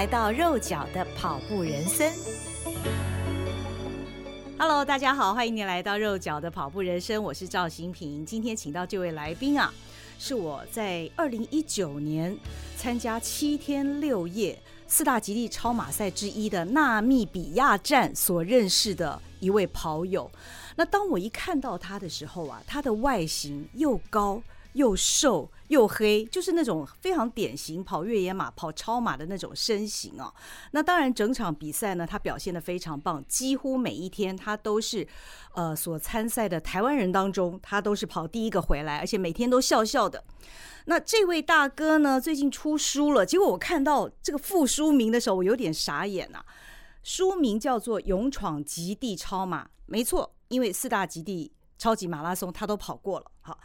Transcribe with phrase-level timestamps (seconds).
[0.00, 2.10] 来到肉脚的跑步人生。
[4.58, 8.24] Hello，大家好，欢迎您来到肉脚的跑步人生，我是赵新平。
[8.24, 9.70] 今天请到这位来宾啊，
[10.18, 12.34] 是我在二零一九年
[12.78, 20.30] 参加七天六夜四大极地超马赛之一的纳米比亚站所认识的一位跑友。
[20.76, 24.42] 那当我一看到他的时候啊，他的外形又高
[24.72, 30.32] 又瘦又黑，就是那种非常典型跑越野马、跑超马的那种身形哦。
[30.72, 35.06] 那当然，整场比赛呢，他表现得非常棒，几乎每一天他都是
[35.54, 40.24] 呃所参赛的台湾人当中，他都是跑第一个回来，而且每天都笑笑的。
[40.86, 43.24] 那这位大哥呢，最近出书了。
[43.24, 46.44] 结果我看到这个副书名的时候，我有点傻眼呐。
[47.02, 53.30] 书名叫做《勇闯极地超马》，没错，因为四大极地超级马拉松他都跑过了。
[53.40, 53.58] 好，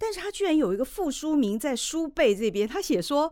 [0.00, 3.30] 但是他居然有一个副书名在书背这边，他写说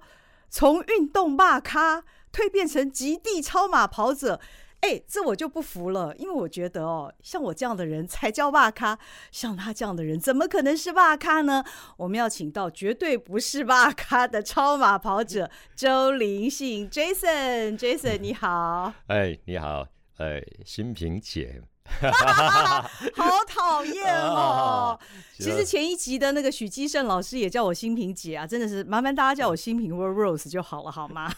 [0.51, 4.39] 从运动肉咖蜕变成极地超马跑者。
[4.81, 8.97] 哎，这我就不服了，因为我觉得哦，像我这样的人才叫肉咖，
[9.33, 11.65] 像他这样的人怎么可能是肉咖呢？
[11.97, 19.89] 我们要请到绝对不是肉咖的超马跑者周林信 Jason，Jason 你好，哎你好，
[20.19, 21.61] 哎新平姐。
[23.15, 24.99] 好讨厌哦！
[25.39, 31.33] 其实前一集的那个许基胜老师也叫我新平姐啊，真的是麻烦大家叫我心屏 Rose 就好了，好吗？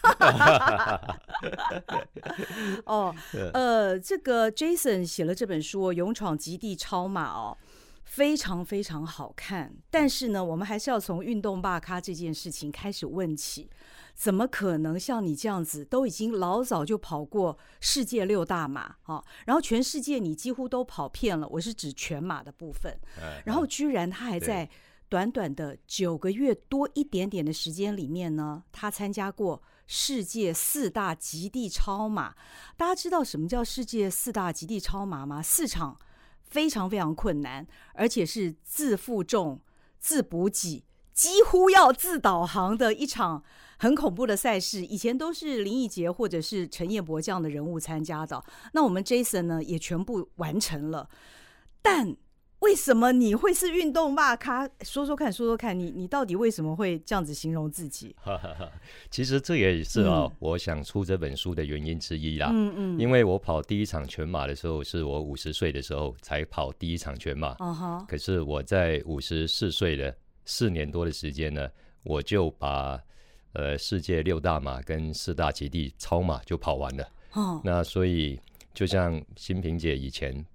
[2.85, 3.15] 哦，
[3.53, 7.57] 呃，这个 Jason 写了这本书《勇闯极地超马》哦，
[8.03, 9.73] 非常非常好看。
[9.89, 13.69] 但是呢，我们还是要从运动肉咖这件事情开始问起。
[14.13, 19.23] 怎么可能像你这样子都已经老早就跑过世界六大马啊？
[19.45, 22.95] 然后全世界你几乎都跑遍了，我是指全马的部分。
[23.45, 24.69] 然后居然他还在
[25.09, 32.35] 短短的九个月多一点点的时间里面呢，他参加过世界四大极地超马。
[32.77, 35.41] 大家知道什么叫世界四大极地超马吗？
[35.41, 35.97] 四场
[36.43, 39.59] 非常非常困难，而且是自负重、
[39.99, 43.43] 自补给，几乎要自导航的一场。
[43.81, 48.43] 很恐怖的赛事，以前都是林义杰或者是陈彦博这样的人物参加的。
[48.73, 51.09] 那我们 Jason 呢，也全部完成了。
[51.81, 52.15] 但
[52.59, 54.69] 为什么你会是运动骂咖？
[54.81, 58.15] 说说看，说说看你，你到底为什么会这样子形容自己？
[59.09, 62.51] 其实这也是啊、我想出这本书的原因之一啦。
[62.53, 67.55] 嗯嗯，因为我跑第一场全马的时候，是我五十岁的时候才跑第一场全马。
[67.55, 70.15] Uh huh、可是我在五十四岁的
[70.45, 71.67] 四年多的时间呢，
[72.03, 73.01] 我就把
[73.53, 77.09] 呃，世界六大马跟四大极地超马就跑完了。
[77.33, 78.39] 哦，那所以
[78.73, 80.45] 就像新平姐以前，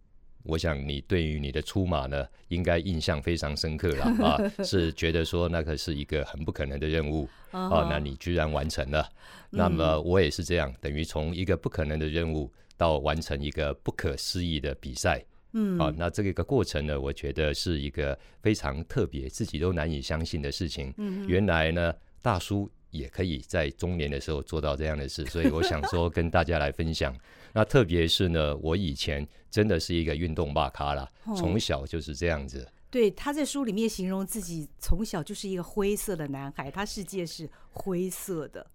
[0.44, 9.06] 我想你对于你的出马呢，应该印象非常深刻了 啊，是觉得说那个是一个很不可能的任务啊，那你居然完成了。
[9.50, 15.22] 那么我也是这样，等于从一个不可能的任务到完成一个不可思议的比赛。
[15.52, 20.92] 嗯，啊，那这个过程呢，我觉得是一个非常特别，自己都难以相信的事情。
[20.98, 22.70] 嗯，原来呢，大叔。
[22.90, 27.14] 也可以在中年的时候做到这样的事，所以我想说跟大家来分享。
[27.52, 32.66] 那特别是呢，我以前真的是一个运动肉咖啦，从小就是这样子。
[32.88, 38.66] 对，他在书里面形容自己从小就是一个灰色的男孩，他世界是灰色的。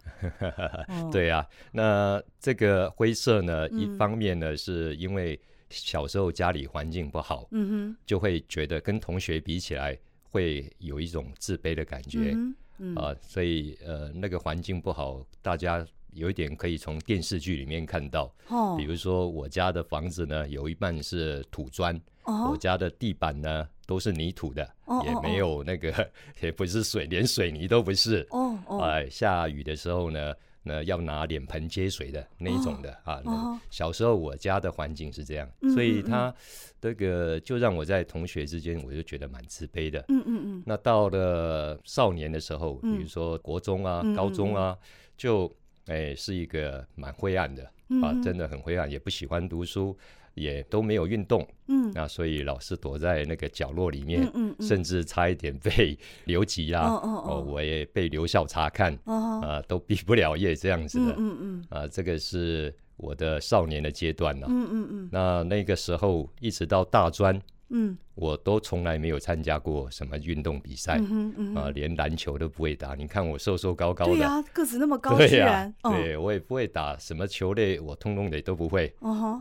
[1.12, 5.40] 对啊，那这个灰色呢，一方面呢是因为
[5.70, 12.32] 小时候家里环境不好，嗯哼，就会觉得跟同学比起来会有一种自卑的感觉。
[12.36, 12.54] 嗯、
[12.96, 18.34] 啊，所以呃，那个环境不好，大家有一点可以从电视剧里面看到。
[18.48, 26.08] 哦，比如说我家的房子呢，有一半是土砖，哦、我家的地板呢都是泥土的，哦、也没有那个，哦、
[26.42, 28.28] 也不是水，连水泥都不是。
[28.32, 30.34] 哦哦，哎、呃，下雨的时候呢。
[30.64, 36.34] 那要拿脸盆接水的那一种的、哦、啊，那小时候我家的环境是这样，嗯、所以他
[36.80, 40.04] 这个就让我在同学之间，我就觉得蛮自卑的。
[40.10, 40.64] 嗯嗯嗯。
[40.66, 44.78] 那到了少年的时候，比如说国中啊、嗯、高中啊，
[45.18, 45.52] 就
[45.88, 49.98] 哎是一个蛮灰暗的、嗯、啊，真的很灰暗，也不喜欢读书。
[50.34, 67.42] 也都没有运动，嗯，那所以老是躲在那个角落里面，嗯嗯，甚至差一点被留级啊，哦，我也被留校查看，啊，都毕不了业这样子的，嗯嗯，啊，这个是我的少年的阶段了，嗯嗯嗯，那那个时候一直到大专。
[67.74, 72.96] 嗯，我都从来没有参加过什么运动比赛，嗯嗯、啊，连篮球都不会打。
[72.96, 78.94] 你看我瘦瘦高高的，对啊，个子那么高， 对，啊哦、对我也不会打什么球类，我通通的都不会。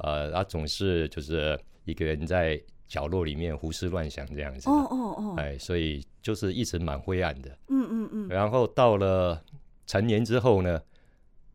[0.02, 4.70] 呃，他总是就是一个人在角落里面胡思乱想这样子。
[4.70, 7.50] 哦哦哦，哎，所以就是一直蛮灰暗的。
[7.68, 8.28] 嗯嗯嗯。
[8.28, 9.42] 然后到了
[9.86, 10.80] 成年之后呢，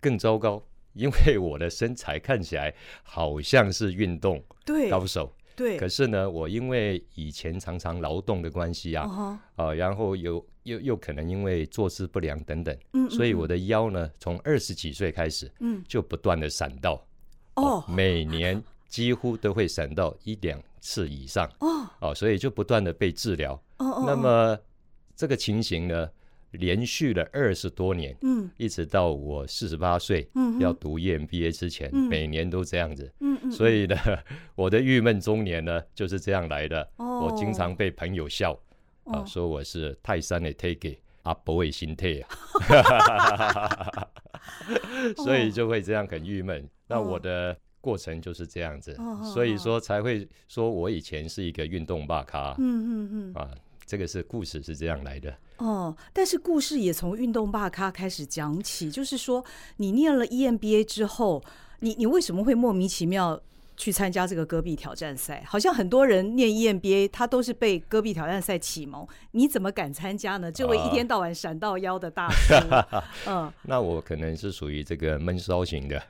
[0.01, 0.61] 更糟糕，
[0.93, 4.43] 因为我的身材看起来好像是运动
[4.89, 5.33] 高手。
[5.55, 9.63] 对，可是呢，我因为以前常常劳动的关系啊，uh.
[9.63, 16.93] 啊，然后又又又可能因为坐姿不良等等，嗯嗯嗯，所以我的腰呢，从二十几岁开始，嗯，就不断的闪到，
[17.55, 17.83] 哦、oh.
[17.83, 22.11] 啊，每年几乎都会闪到一两次以上，哦、oh.
[22.11, 24.05] 啊，所以就不断的被治疗，哦、oh.
[24.05, 24.57] 那么
[25.15, 26.09] 这个情形呢，
[26.55, 33.95] 连续了二十多年，嗯，一直到我四十八岁，嗯，要读 EMBA 之前，嗯、每年都这样子，嗯嗯，所以呢，
[34.55, 36.87] 我的郁闷中年呢就是这样来的。
[36.97, 38.53] 哦、我经常被朋友笑，
[39.05, 44.07] 啊，哦、说我是泰山的 take 阿伯的心态啊，
[45.23, 46.61] 所以就会这样很郁闷。
[46.61, 53.49] 哦、那我的过程就是这样子，哦、所以说才会说我以前是一个运动大咖，嗯嗯嗯，啊。
[53.85, 59.45] 这个是故事是这样来的哦，但是故事也从运动大咖开始讲起，就是说
[59.77, 61.43] 你念了 EMBA 之后，
[61.79, 63.39] 你你为什么会莫名其妙
[63.77, 65.43] 去参加这个戈壁挑战赛？
[65.47, 70.51] 好像很多人念 EMBA，他都是被戈壁挑战赛启蒙，你怎么敢参加呢？
[70.51, 72.53] 这位一天到晚闪到腰的大师，
[73.27, 76.01] 嗯，那我可能是属于这个闷骚型的，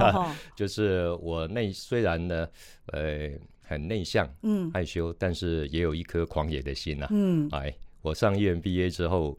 [0.56, 2.46] 就是我那虽然呢，
[2.92, 3.30] 呃。
[3.66, 9.36] 很内向，嗯，害羞，但是也有一颗狂野的心呐、啊，嗯，哎，我上 EMBA 之后，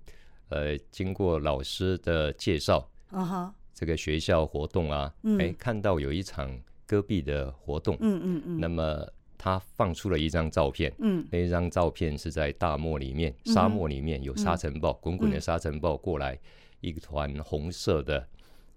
[0.49, 6.51] 呃，经过老师的介绍，啊哈，这个学校活动啊，嗯、哎，看到有一场
[6.87, 9.07] 戈壁的活动，嗯嗯嗯，那么
[9.37, 16.39] 他放出了一张照片，嗯，那一张照片是在大漠里面，嗯、沙漠里面有沙尘暴，滚滚、嗯、的沙尘暴过来，
[16.81, 18.27] 一团红色的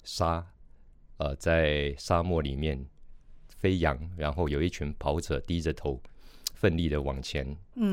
[0.04, 0.46] 沙，
[1.16, 2.84] 呃，在沙漠里面。
[3.58, 6.00] 飞扬，然后有一群跑者低着头，
[6.55, 7.44] 奋力的往前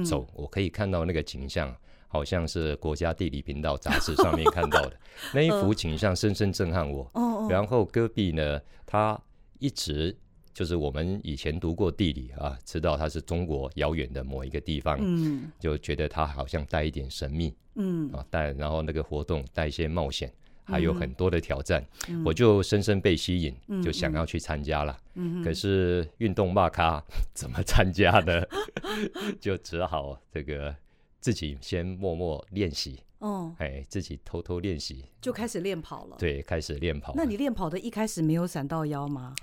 [0.05, 0.21] 走。
[0.21, 1.75] 嗯、我可以看到那个景象，
[2.07, 4.97] 好像是国家地理频道杂志上面看到的
[5.33, 7.09] 那一幅景象，深深震撼我。
[7.13, 9.19] 呃、然后戈壁呢，它
[9.59, 10.15] 一直
[10.53, 20.31] 就是我们以前读过地理啊，知道它是中国遥远的某一个地方，嗯、就觉得它好像带一点神秘，嗯啊，带然后那个活动带一些冒险。
[20.65, 24.97] 还有很多的挑战，嗯、我就深深被吸引，嗯、就想要去参加了。
[25.13, 27.01] 嗯、可是运动骂咖
[27.33, 28.43] 怎么参加呢？
[29.39, 30.75] 就只好这个
[31.19, 32.99] 自己先默默练习。
[33.25, 36.15] 哦，哎，自己偷偷练习，就开始练跑了。
[36.19, 37.11] 对，开始练跑。
[37.15, 39.33] 那你练跑的一开始没有闪到腰吗？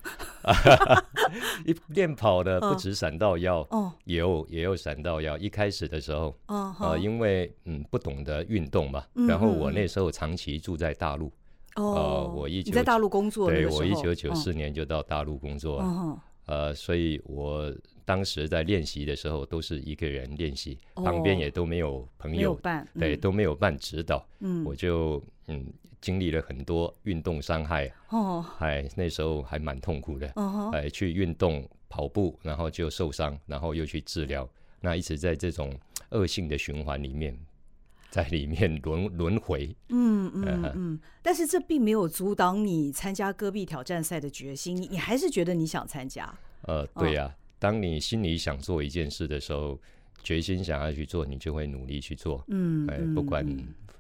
[1.67, 5.37] 一练跑的不止闪到腰，哦，也有也有闪到腰。
[5.37, 11.33] 一开始的时候，哦，呃，因为嗯不懂得运动嘛，然后我那时候长期住在大陆，
[11.75, 17.69] 哦，我一九在大陆工作，对，我一九九四年就到大陆工作了，呃，所以我。
[18.05, 24.27] 当时在练习的时候，都是一个人练习，哦、旁边也都没有朋友，伴对，都没有伴指导。
[24.41, 25.67] 嗯，我就嗯
[26.01, 27.93] 经历了很多运动伤害。
[28.09, 30.33] 哦，哎，那时候还蛮痛苦的。
[30.37, 34.49] 哦，哎，去运动跑步，然后就受伤，然后又去治疗，
[34.81, 35.73] 那一直在这种
[36.11, 37.39] 恶性的循环里面，
[38.11, 39.75] 在里面轮轮回。
[39.91, 46.35] 嗯嗯嗯，嗯，但是这并没有阻挡你参加戈壁挑战赛的决心，你你还是觉得你想参加？
[46.63, 47.37] 呃，对呀、啊。
[47.63, 49.79] 哦当你心里想做一件事的时候，
[50.25, 52.45] 决心想要去做，你就会努力去做。
[52.49, 53.47] 嗯，哎，不管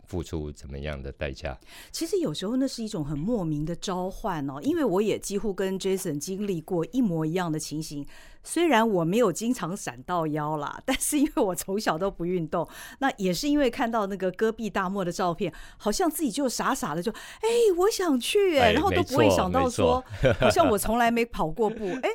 [0.05, 1.57] 付出怎么样的代价。
[1.93, 8.05] 其实有时候那是一种很莫名的召唤哦，因为我也几乎跟 Jason 经历过一模一样的情形。
[8.43, 20.05] 虽然我没有经常闪到腰啦， 但是因为我从小都不运动，那也是因为看到那个戈壁大漠的照片，好像自己就傻傻的就哎，我想去哎，然后都不会想到说，
[20.41, 22.11] 好像我从来没跑过步 哎。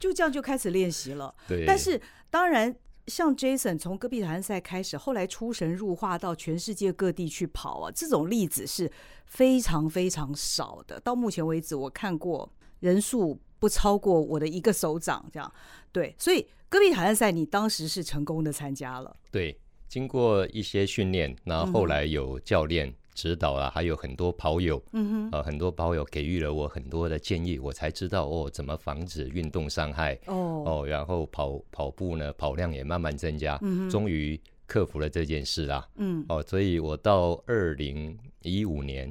[0.00, 1.32] 就这样就开始练习了。
[1.46, 1.64] 对。
[1.64, 2.74] 但是当然，
[3.06, 8.90] 像 Jason 从戈壁挑战赛开始，后来出神入化到全世界各地去跑啊，这种例子是
[9.26, 10.98] 非常非常少的。
[10.98, 15.52] 到目前为止，我看过人数不超过我的一个手掌这样。
[15.92, 19.16] 对，所以戈壁挑战赛你当时是成功的参加了。
[19.30, 30.62] 对，经过一些训练，然后后来有教练指导啊，还有很多跑友，嗯哼，呃，很多跑友给予了我很多的建议，我才知道哦，怎么防止运动伤害，哦。
[30.66, 39.08] 哦，然后跑跑步呢，跑量也慢慢增加，嗯哼，终于克服了这件事啦，嗯，哦，所以我到二零一五年，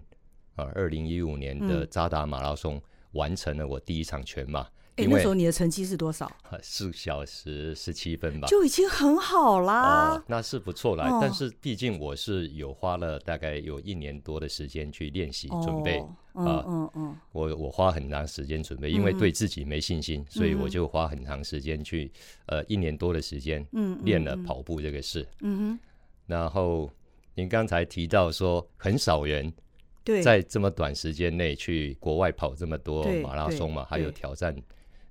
[0.55, 4.65] 啊、呃，二零一五年的渣打马拉松、嗯、完成了我第一场全马。
[5.01, 6.31] 欸、那时候你的成绩是多少？
[6.61, 10.15] 四小时十七分吧，就已经很好啦。
[10.15, 16.03] 哦、那是不错啦，哦、但是毕竟我是有花了大概有一年多的时间去练习准备。
[16.35, 22.09] 嗯嗯嗯，我我花很长时间准备，因为对自己没信心，嗯、所以我就花很长时间去
[22.45, 25.27] 呃一年多的时间嗯练了跑步这个事。
[25.41, 25.79] 嗯哼。
[26.27, 26.89] 然后
[27.33, 29.51] 您刚才提到说很少人
[30.23, 34.55] 在这么短时间内去国外跑这么多马拉松嘛，还有挑战。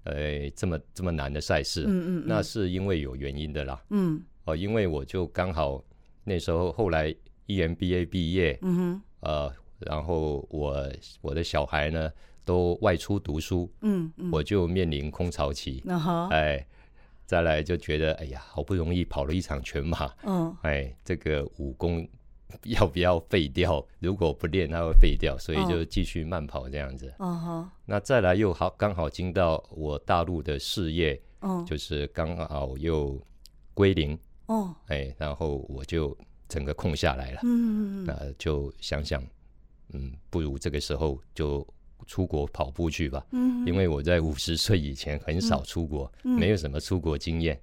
[0.05, 5.83] 呃，这么这么难的赛事，嗯嗯，嗯，那是因为有原因的啦，嗯，哦，因为我就刚好
[6.25, 7.14] 那时候后来
[7.47, 10.87] EMBA 毕业，嗯哼，呃，然后我
[11.21, 12.11] 我的小孩呢
[12.45, 16.67] 都外出读书，嗯嗯，我就面临空巢期，嗯哼，哎，
[17.26, 22.07] 再来就觉得哎呀，好不容易跑了一场全马，嗯，哎，这个武功。
[22.64, 23.85] 要不要废掉？
[23.99, 27.12] 如果不练，它会废掉，所以就继续慢跑这样子。
[27.19, 27.64] Oh.
[27.85, 31.67] 那再来又好，刚好经到我大陆的事业，oh.
[31.67, 33.21] 就是刚好又
[33.75, 34.19] 归零。
[34.47, 34.69] Oh.
[34.87, 36.17] 哎，然后我就
[36.49, 37.40] 整个空下来了。
[37.45, 39.23] 嗯，那就想想，
[39.93, 41.67] 嗯，不如这个时候就。
[42.09, 47.61] 出国跑步去吧，嗯、因为我在五十岁以前很少出国，嗯、没有什么出国经验。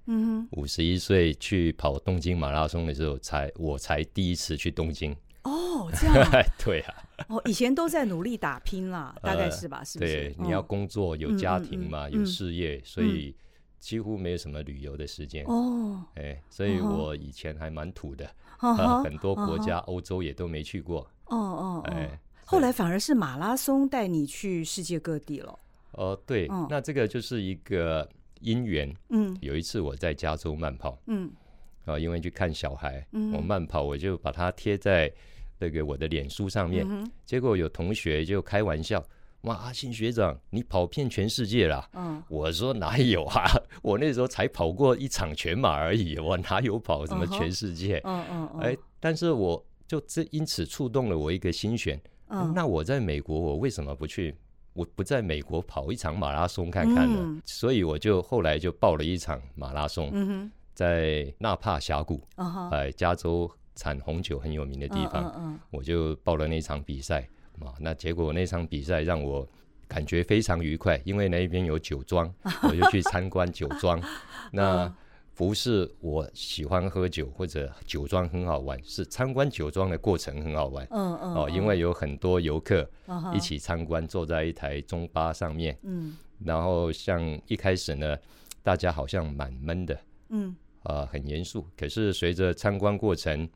[0.52, 5.12] 五十一岁去跑东京马拉松的时候，才我才第一次去东京。
[5.44, 6.94] 哦，这样、啊， 对啊。
[7.28, 9.80] 哦，以前都在努力打拼啦，大概是吧？
[9.80, 10.12] 呃、是不是？
[10.12, 13.36] 对，你要工作，有家庭嘛，有事业，所以
[13.80, 15.44] 几乎没有什么旅游的时间。
[15.46, 18.26] 哦，哎，所以我以前还蛮土的，
[18.60, 21.02] 哦呃、很多国家，欧、哦、洲也都没去过。
[21.26, 22.20] 哦哦，哎。
[22.46, 25.58] 后来反而是马拉松带你去世界各地了。
[25.92, 28.08] 哦、呃，对，嗯、那这个就是一个
[28.42, 28.94] 因缘。
[29.10, 31.32] 嗯，有一次我在加州慢跑，嗯，
[31.86, 35.12] 啊，因为去看小孩，嗯、我慢跑，我就把它贴在
[35.58, 36.86] 那个我的脸书上面。
[36.88, 39.04] 嗯、结果有同学就开玩笑
[39.42, 43.46] ：“哇，阿信学长，你跑遍全世界了。”嗯， 我说哪有啊？
[43.82, 48.02] 我那时候才跑过一场全马而已，我哪有跑什么全世界？
[48.04, 48.60] 嗯嗯嗯。
[48.62, 52.00] 哎，但是我就这因此触动了我一个心弦。
[52.28, 54.36] 嗯、那我在美国，我为什么不去？
[54.74, 57.20] 我不在美国跑一场马拉松看看呢？
[57.22, 65.58] 嗯、所以我就后来就报了一场马拉松，嗯、在纳帕峡谷，哎、uh 加州产红酒很有名的地方，uh uh uh.
[65.72, 67.26] 我就报了那场比赛。
[67.80, 69.48] 那结果那场比赛让我
[69.88, 72.30] 感觉非常愉快，因为那边有酒庄，
[72.64, 73.98] 我就去参观酒庄。
[74.52, 74.94] 那
[75.36, 80.88] 不是我喜欢喝酒或者酒庄很好玩，是参观酒庄的过程很好玩。
[80.92, 81.34] 嗯嗯。
[81.34, 82.90] 哦，因为有很多游客
[83.34, 85.78] 一起参观，坐在一台中巴上面。
[85.84, 86.16] 嗯。
[86.40, 88.18] 然后像一开始呢，
[88.64, 90.00] 大家好像蛮闷的。
[90.30, 90.56] 嗯。
[90.84, 91.68] 啊，很严肃。
[91.76, 93.50] 可是随着参观过程，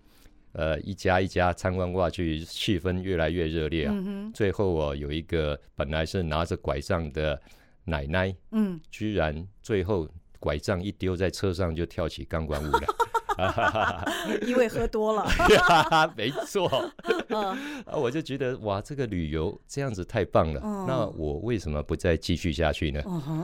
[0.52, 3.94] 呃，一家一家参观过去，气氛越来越热烈啊。
[3.96, 4.34] 嗯哼。
[4.34, 7.42] 最后我有一个本来是拿着拐杖的
[7.86, 10.06] 奶奶，嗯，居然最后。
[10.40, 14.06] 拐杖一丢在车上就跳起钢管舞了，
[14.46, 15.26] 因为喝多了。
[16.16, 16.68] 没错，
[17.30, 17.58] 啊，
[17.94, 20.60] 我就觉得哇，这个旅游这样子太棒了。
[20.88, 23.02] 那我为什么不再继续下去呢？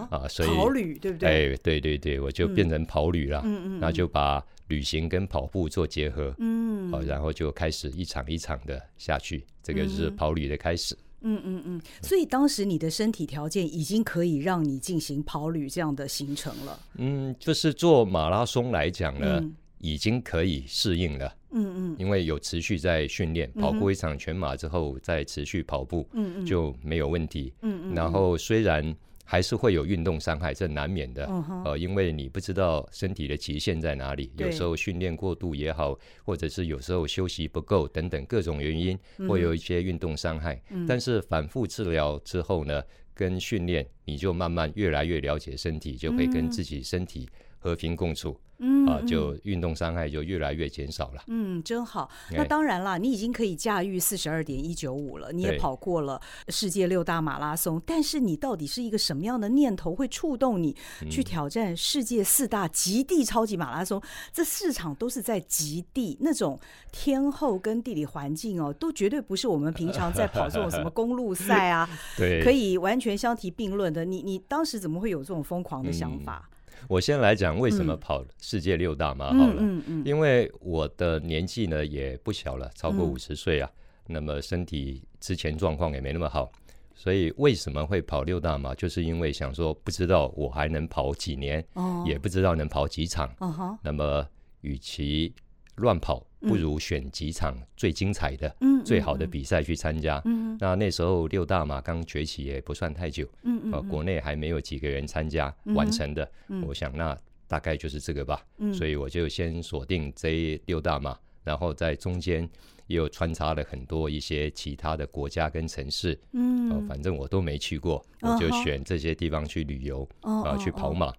[0.10, 1.54] 啊，所以跑旅对不对？
[1.54, 3.42] 哎，对对对，我就变成跑旅了。
[3.46, 6.34] 嗯嗯，那就把旅行跟跑步做结合。
[6.40, 10.96] 嗯，然后就开始一场一场的下去，这个是跑旅的开始。
[10.96, 16.80] 嗯嗯嗯嗯，所以当时你的身体条件已经可以让你进行跑旅这样的行程了。
[16.98, 21.36] 嗯，就是做马拉松来讲呢，嗯、已经可以适应了。
[21.52, 27.52] 嗯嗯，因为有持续在训练，跑过一场全马之后再持续跑步，嗯嗯，就没有问题。
[27.62, 28.96] 嗯嗯，然后虽然。
[29.26, 31.26] 还是会有运动伤害，这难免的。
[31.28, 31.64] Uh.
[31.66, 40.62] 呃，因为你不知道身体的极限在哪里，有时候训练过度也好，或者是有时候休息不够等等各种原因，会有一些运动伤害。
[40.70, 42.82] 嗯、但是反复治疗之后呢，
[43.14, 47.28] 跟训练你就慢慢越来越了解身体，就会跟自己身体
[47.66, 48.40] 和平共处。
[48.58, 51.22] 嗯啊，就运动伤害就越来越减少了。
[51.28, 52.10] 嗯，真好。
[52.32, 57.82] 那当然了，你已经可以驾驭四十二点一九五了，你也跑过了世界六大马拉松。
[57.86, 60.74] 但是你到底是一个什么样的念头会触动你
[61.12, 64.00] 去挑战世界四大极地超级马拉松？
[64.00, 66.58] 嗯、这四场都是在极地，那种
[66.94, 74.06] 天候跟地理环境哦，都绝对不是我们平常在跑这种什么公路赛啊， 对，可以完全相提并论的。
[74.06, 76.50] 你你当时怎么会有这种疯狂的想法？
[76.50, 76.55] 嗯
[76.88, 83.70] 我先来讲为什么跑世界六大马好了，嗯嗯嗯嗯、因为我的年纪呢也不小了，超过五十岁啊。
[84.08, 86.52] 嗯、那么身体之前状况也没那么好，
[86.94, 88.76] 所以为什么会跑六大马？
[88.76, 93.34] 就是因为想说不知道我还能跑几年，哦、也不知道能跑几场。
[93.40, 94.26] 哦、那么
[94.62, 95.34] 与其
[95.76, 100.22] 乱跑，不如选几场最精彩的、嗯、最好的比赛去参加。
[100.26, 103.28] 嗯、那那时候六大马刚崛起也不算太久，
[103.72, 106.30] 呃，国内还没有几个人参加完成的。
[106.48, 108.42] 嗯、我想那大概就是这个吧。
[108.58, 112.48] 嗯、所以我就先锁定这六大马，然后在中间
[112.88, 116.20] 也有穿插了很多一些其他的国家跟城市。
[116.34, 121.14] 嗯、呃，反正我都没去过，我就选这些地方去旅游，啊、呃，去跑马。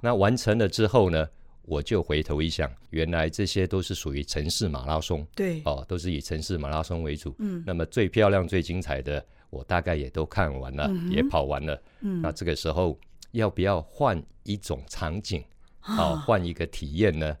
[0.00, 1.26] 那完成了之后呢？
[1.64, 7.34] 我就回头一想，原来这些都是属于城市马拉松，对，哦，都是以城市马拉松为主。
[7.38, 11.80] 嗯，那么最漂亮、最精彩的，我大概也都看完了，嗯、也跑完了。
[12.00, 12.98] 嗯，那这个时候
[13.30, 15.44] 要不要换一种场景，
[15.78, 17.28] 好、哦，换一个体验呢？
[17.28, 17.38] 啊、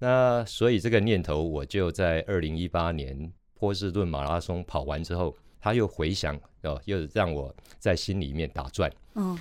[0.00, 8.92] 那所以这个念头，我就在二零一八年波士顿马拉松跑完之后，他又回想，哦，又让我在心里面打转。
[9.14, 9.38] 嗯，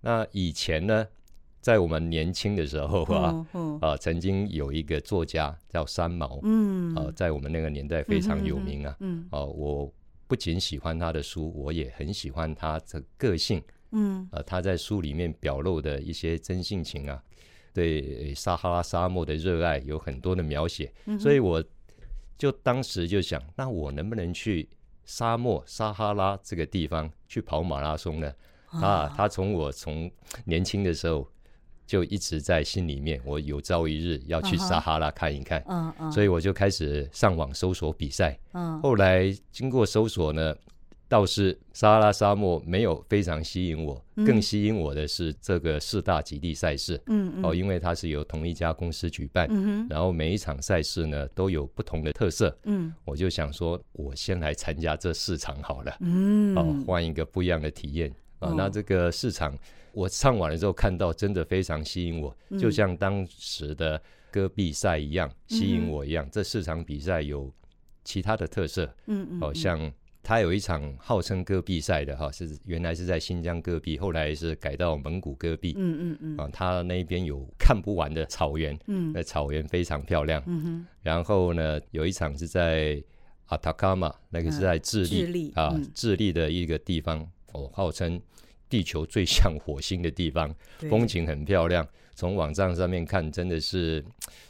[0.00, 1.06] 那以前呢？
[1.64, 9.90] 在我们年轻的时候啊，嗯嗯、啊，曾经有一个作家叫三毛，嗯，啊，在我们那个年代非常有名啊，嗯，啊，我
[10.26, 17.18] 不仅喜欢他的书，我也很喜欢他的个性，嗯，啊，他在书里面表露的一些真性情啊，
[17.72, 21.64] 对撒哈拉沙漠的热爱有很多的描写，嗯、所以我
[22.36, 24.68] 就当时就想，那我能不能去
[25.06, 28.30] 沙漠撒哈拉这个地方去跑马拉松呢？
[28.66, 30.10] 啊，啊他从我从
[30.44, 31.26] 年轻的时候。
[31.86, 40.54] 就一直在心里面，我有朝一日要去撒哈拉看一看，嗯嗯，所以我就开始上网搜索比赛，嗯，后来经过搜索呢，
[41.08, 58.10] 倒是撒哈拉沙漠没有非常吸引我，更吸引我的是这个四大极地赛事，嗯哦，因为它是由同一家公司举办，嗯，然后每一场赛事呢都有不同的特色，嗯，我就想说，我先来参加这四场好了，嗯，哦，换一个不一样的体验。
[58.38, 59.54] 啊，那这个市场。
[59.94, 66.28] 我唱完了之后，看到真的非常吸引我，就像当时的戈壁赛一样，吸引我一样。
[66.30, 67.52] 这四场比赛有
[68.02, 80.86] 其他的特色，嗯嗯，好像他有一场号称戈壁赛的哈，是原来是在新疆戈壁，后来是改到蒙古戈壁，嗯嗯嗯，啊，他那边有看不完的草原，嗯，那草原非常漂亮，嗯哼。
[81.02, 83.02] 然后呢，有一场是在
[83.46, 88.20] 阿塔卡马，那个是在智利啊，智利的一个地方，哦，号称。
[88.74, 90.52] 地球最像火星的地方，
[90.90, 91.86] 风景很漂亮。
[92.16, 94.04] 从网站上面看，真的是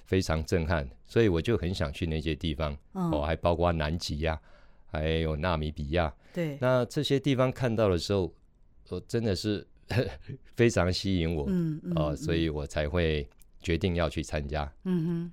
[0.06, 2.74] 非常震撼，所以我就很想去那些地方。
[2.94, 6.10] 嗯、哦，还包括南极呀、啊，还有纳米比亚。
[6.32, 8.32] 对，那这些地方看到的时候，
[8.88, 9.66] 我真的是
[10.56, 11.44] 非常吸引我。
[11.50, 13.28] 嗯嗯，哦，所以我才会
[13.60, 14.72] 决定要去参加。
[14.84, 15.32] 嗯哼。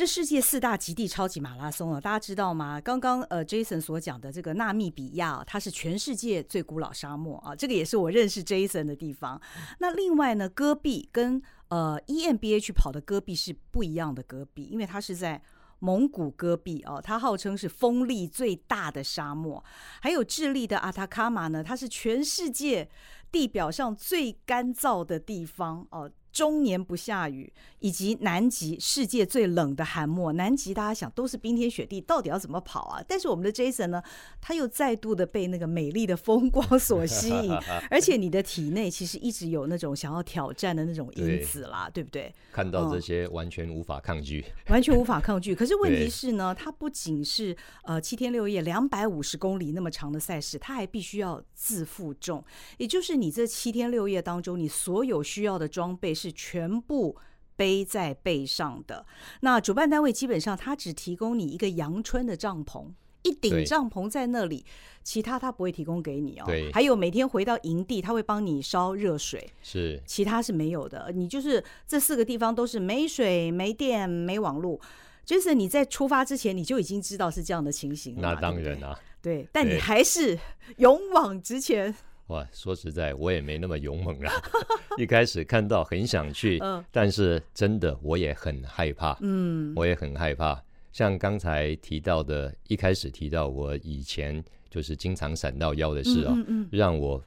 [0.00, 2.80] 这世界四大极地超级马拉松啊，大家知道吗？
[2.80, 9.38] 刚刚呃，Jason 所讲的这个纳米比亚，它是全世界最古老沙漠啊，这个也是我认识 Jason 的地方。
[9.78, 15.42] 那另外呢，戈壁跟呃 EMBA 去跑的戈壁是不一样的戈壁，因为它是在
[15.80, 19.62] 蒙古戈壁哦，它号称是风力最大的沙漠。
[20.00, 22.88] 还有智利的阿塔卡马呢，它是全世界
[23.30, 26.10] 地表上最干燥的地方哦。
[26.32, 30.32] 终年不下雨，以及南极世界最冷的寒漠。
[30.32, 33.02] 南极大家想都是冰天雪地，到底要怎么跑啊？
[33.08, 34.00] 但是我们的 Jason 呢，
[34.40, 37.52] 他又再度的被那个美丽的风光所吸引，
[37.90, 42.34] 而且你的体内其实一直有那种想要挑战的那种因子啦，对，对不对？
[42.52, 45.52] 看到这些完全无法抗拒，嗯、完全无法抗拒。
[45.56, 52.44] 可是问题是呢，它不仅是呃七天六夜两百五十公里那么长的赛事，它还必须要自负重，
[52.78, 56.14] 也就是你这七天六夜当中，你所有需要的装备。
[56.20, 57.16] 是全部
[57.56, 59.06] 背在背上的。
[59.40, 62.88] 那主办单位基本上他只提供你一个阳春的帐篷，
[63.22, 64.64] 一顶帐篷在那里，
[65.02, 66.44] 其他他不会提供给你哦。
[66.44, 71.10] 对，还有每天回到营地，他会帮你烧热水，是，其他是没有的。
[71.14, 74.78] 你就是这四个地方都是没水、没电、没网络，
[75.24, 78.34] 就是你在出发之前你就已经知道是这样的情形了。
[78.34, 80.38] 那当然啊，对，对，但你还是
[80.76, 81.94] 勇往直前。
[82.30, 84.32] 哇，说实在，我也没那么勇猛啦。
[84.96, 89.18] 一开始看到很想去，嗯、但是真的我也很害怕。
[89.20, 90.62] 嗯，我也很害怕。
[90.92, 97.20] 像刚才提到的，一开始提到我以前就是经常闪到腰的事啊，嗯嗯嗯、让我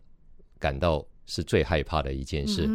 [0.58, 2.70] 感到是最害怕的一件事。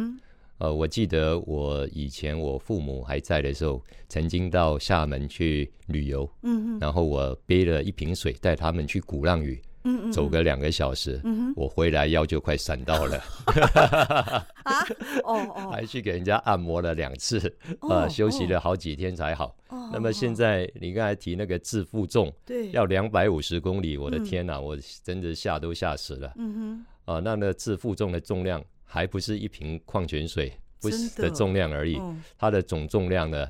[0.59, 9.59] 呃，我记得我以前我父母还在的时候，曾经到厦门去旅游，嗯嗯、然后我背了一瓶水带他们去鼓浪屿。
[9.83, 13.17] 嗯嗯，走个两个小时，嗯、我回来腰就快闪到了。
[14.63, 14.83] 啊，
[15.23, 17.39] 哦哦，还去给人家按摩了两次，
[17.81, 19.55] 啊、呃，休息了好几天才好。
[19.69, 26.33] 哦、那么现在你刚才提那个自负重，对，要两百五十公里，我的天哪，嗯、我真的吓都吓死了。
[26.37, 33.47] 嗯哼，啊、呃，那那自负重的重量还不是一瓶矿泉水不是的重量而已，哦、它的总重量呢？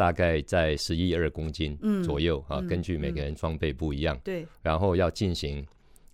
[0.00, 4.18] 大概在十一二公斤左右、嗯、啊，根据每个人装备不一样。
[4.24, 5.62] 对、嗯，然后要进行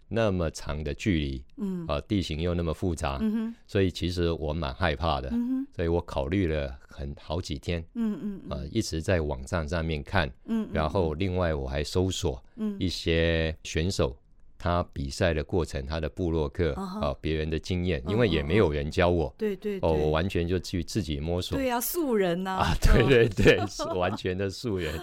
[0.08, 5.28] 那么长的距离，嗯，啊，地形又那么复杂，嗯、所以其实我蛮害怕的。
[5.30, 12.42] 嗯、所以我考虑了很好几天，嗯嗯，啊，一直在网站上面看，嗯，然后另外我还搜索
[12.80, 14.16] 一些选手。
[14.58, 21.56] 他比赛的过程，他的部落客啊，别人的经验，因为也没有人教我，对对哦，我完全就去自己摸索。
[21.58, 24.98] 对呀，素人呐啊，对对 对，是完全的素人。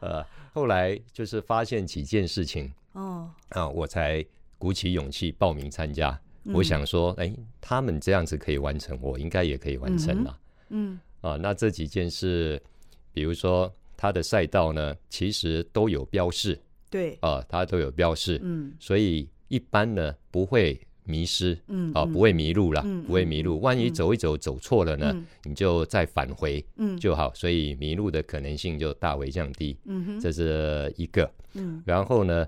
[0.00, 4.24] 呃， 后来就是发现几件事情，哦啊，我才
[4.58, 6.18] 鼓起勇气报名参加。
[6.52, 10.38] 我想说，哎，他们这样子可以完成，我应该也可以完成了。
[10.70, 12.60] 嗯啊，那这几件事，
[13.12, 16.60] 比如说他的赛道呢，其实都有标示。
[16.92, 17.18] 对。
[17.22, 23.58] 啊，它都有标示，嗯，所以一般呢不会迷失，嗯啊，不会迷路了，嗯，不会迷路。
[23.60, 25.12] 万一走一走走错了呢，
[25.44, 27.32] 你就再返回，嗯，就好。
[27.34, 31.82] 所以迷路的可能性就大为降低，嗯哼，这是一个，嗯。
[31.84, 32.46] 然后呢，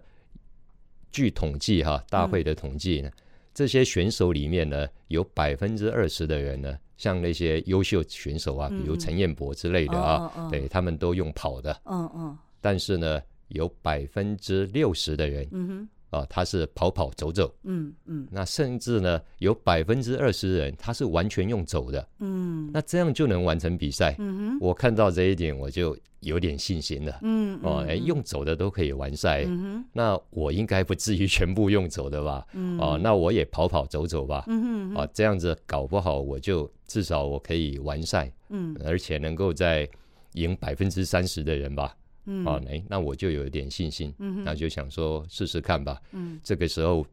[1.10, 3.10] 据统计哈，大会的统计呢，
[3.52, 13.20] 这些选手里面呢，有百分之二十的人呢，像那些优秀选手啊，比如陈彦博之类的啊，对他们都用跑的，嗯嗯，但是呢。
[13.54, 39.88] 有百分之六十的人，嗯哼，啊，他是跑跑走走，嗯嗯，那甚至呢，有百分之二十的人，他是完全用走的，嗯，那这样就能完成比赛，嗯哼，我看到这一点，我就有点信心了，嗯哦，哎，用走的都可以完赛，嗯哼，那我应该不至于全部用走的吧，嗯，哦，那我也跑跑走走吧，嗯哼，啊，这样子搞不好我就至少我可以完赛，嗯，而且能够在
[40.32, 41.96] 赢百分之三十的人吧。
[42.26, 46.00] 嗯，啊，哎，那我就有一点信心，嗯，那就想说试试看吧。
[46.12, 47.06] 嗯，这个时候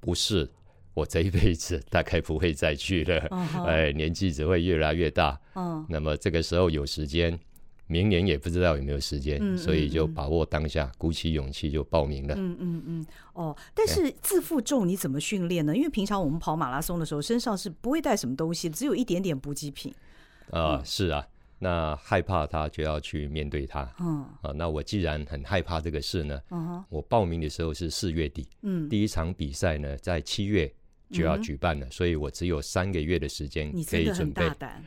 [0.00, 0.48] 不是
[0.94, 5.40] 我这一辈子大概不会再去了，哦、哎，年纪只会越来越大。
[5.52, 7.38] 哦，那么这个时候有时间，
[7.86, 12.34] 明年也不知道有没有时间，嗯嗯嗯，所以就把握当下，鼓起勇气就报名了。
[12.36, 13.06] 嗯嗯嗯。
[13.34, 15.76] 哦，但是自负重你怎么训练呢？
[15.76, 19.94] 因为平常我们跑马拉松的时候，身上是不会带什么东西，只有一点点补给品。
[20.50, 21.24] 啊、呃，是啊。
[21.58, 30.72] 那害怕他就要去面对他，嗯啊，那我既然很害怕这个事呢，嗯，我报名的时候是四月底，嗯，第一场比赛呢在七月
[31.10, 34.48] 就要举办了，所以我只有三个月的时间可以准备。
[34.48, 34.84] 大 胆，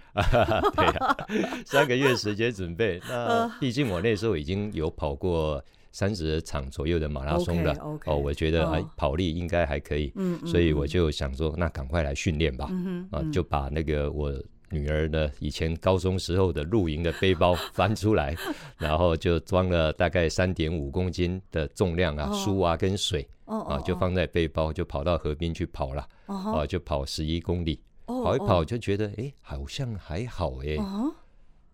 [0.76, 1.18] 对啊，
[1.66, 3.02] 三个月时间准备。
[3.10, 14.32] 那毕竟我那时候已经有跑过三十场左右的马拉松了，哦，我觉得哎跑力应该还可以，嗯，所以我就想说，那赶快来训练吧，嗯哼，啊，就把那个我。
[14.72, 18.36] 女儿呢，以前高中时候的露营的背包 翻出来，
[18.78, 30.78] 然后就装了大概三点五公斤的重量啊，书啊跟水啊，就放在背包，就跑到河边去跑了，啊，就跑十一公里，跑一跑就觉得哎，好像还好哎，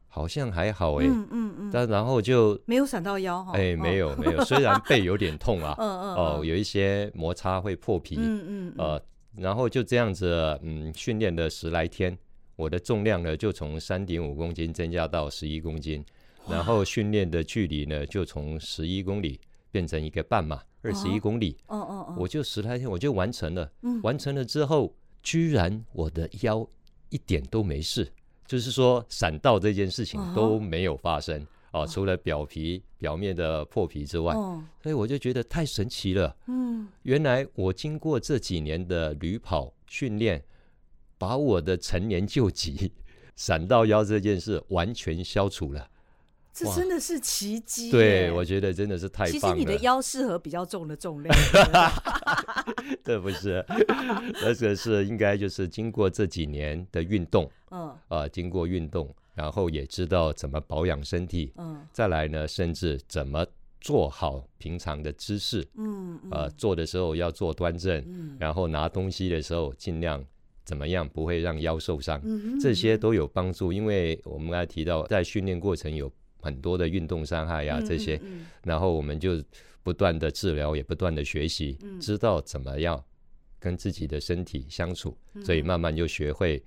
[0.08, 9.02] 好像还好哎，嗯嗯嗯，但然后就没有闪到腰哈，哎，没有没有，虽然背有点痛啊， 嗯嗯哦，有一些摩擦会破皮，嗯嗯，呃，
[9.36, 12.18] 然后就这样子，嗯，训练了十来天。
[12.58, 16.04] 我的重量呢，就从三点五公斤增加到十一公斤，
[16.50, 19.40] 然后训练的距离呢，就从十一公里
[19.70, 21.56] 变成一个半马，二十一公里。
[21.68, 23.72] 哦哦哦，我就十来天我就完成了。
[23.84, 24.92] 嗯，完成了之后，
[25.22, 26.68] 居然我的腰
[27.10, 28.12] 一点都没事，
[28.48, 34.34] 就是说闪到这件事情都没有发生哦，除了表皮表面的破皮之外，
[34.82, 36.36] 所以我就觉得太神奇了。
[36.48, 40.44] 嗯，原来我经过这几年的旅跑训练。
[41.18, 42.92] 把我的陈年旧疾
[43.36, 45.88] 闪到腰这件事完全消除了，
[46.54, 47.92] 这真的是奇迹。
[47.92, 49.40] 对，我觉得真的是太棒了。
[49.40, 51.36] 其实你的腰适合比较重的重量，
[53.06, 53.64] 这不是，
[54.44, 63.46] 而且是应该就是经过这几年的运动，嗯啊，经过运动，然后也知道怎么保养身体，嗯，再来呢，甚至怎么
[63.80, 70.26] 做好平常的姿势，嗯，呃，做的时候要做端正，嗯，然后拿东西的时候尽量。
[70.68, 72.22] 怎么样不会让腰受伤？
[72.60, 78.22] 这些都有帮助，因为我们刚才提到，在训练过程有很多的运动伤害呀，这些，
[78.64, 79.42] 然后我们就
[79.82, 83.02] 不断的治疗，也不断的学习，嗯，知道怎么样
[83.60, 86.62] 跟自己的身体相处，所以慢慢就学会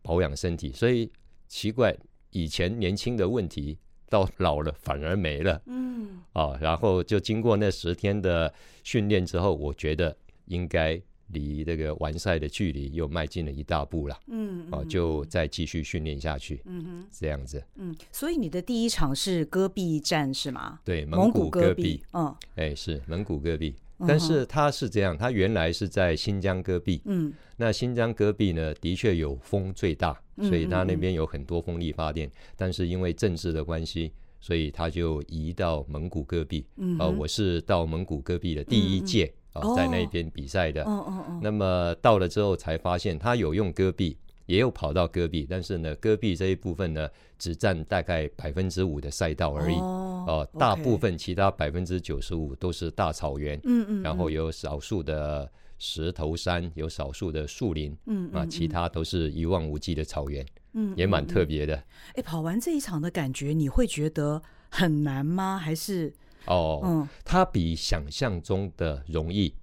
[0.00, 0.72] 保养身体。
[0.72, 1.12] 所以
[1.46, 1.94] 奇怪，
[2.30, 3.76] 以前年轻的问题
[4.08, 5.60] 到老了反而没了。
[5.66, 8.50] 嗯，啊，然后就经过那十天的
[8.82, 10.98] 训练之后，我觉得应该
[11.32, 14.18] 离这个完赛的距离又迈进了一大步了。
[14.28, 16.62] 嗯，啊，就再继续训练下去。
[16.66, 17.62] 嗯哼，这样子。
[17.76, 20.80] 嗯，所以你的第一场是戈壁战是吗？
[20.84, 22.02] 对，蒙古戈壁。
[22.12, 23.74] 嗯，哎，是蒙古戈壁。
[24.04, 27.00] 但是它是这样，它原来是在新疆戈壁。
[27.04, 32.28] 嗯，那新疆戈壁呢，的确有风最大，所以它那边有很多风力发电。
[32.56, 36.66] 但是因为政治的关系，所以它就移到蒙古戈壁。
[36.78, 40.82] 嗯，呃，我是到蒙古戈壁的第一届啊，在那边比赛的。
[40.84, 41.40] 哦哦哦。
[41.42, 44.16] 那么到了之后才发现，他有用戈壁。
[44.46, 49.76] 也有跑到戈壁，但是呢，戈壁这一部分呢，只占大概百分之五的赛道而已。
[49.76, 53.56] 哦，呃、大部分其他百分之九十五都是大草原。
[53.58, 54.02] 嗯，嗯嗯。
[54.02, 57.96] 然后有少数的石头山，有少数的树林。
[58.06, 60.44] 嗯，啊，其他都是一望无际的草原。
[60.72, 61.76] 嗯，嗯，也蛮特别的。
[61.76, 65.56] 哎、欸，跑完这一场的感觉，你会觉得很难吗？
[65.56, 66.12] 还是？
[66.46, 69.54] 哦，嗯，它比想象中的容易。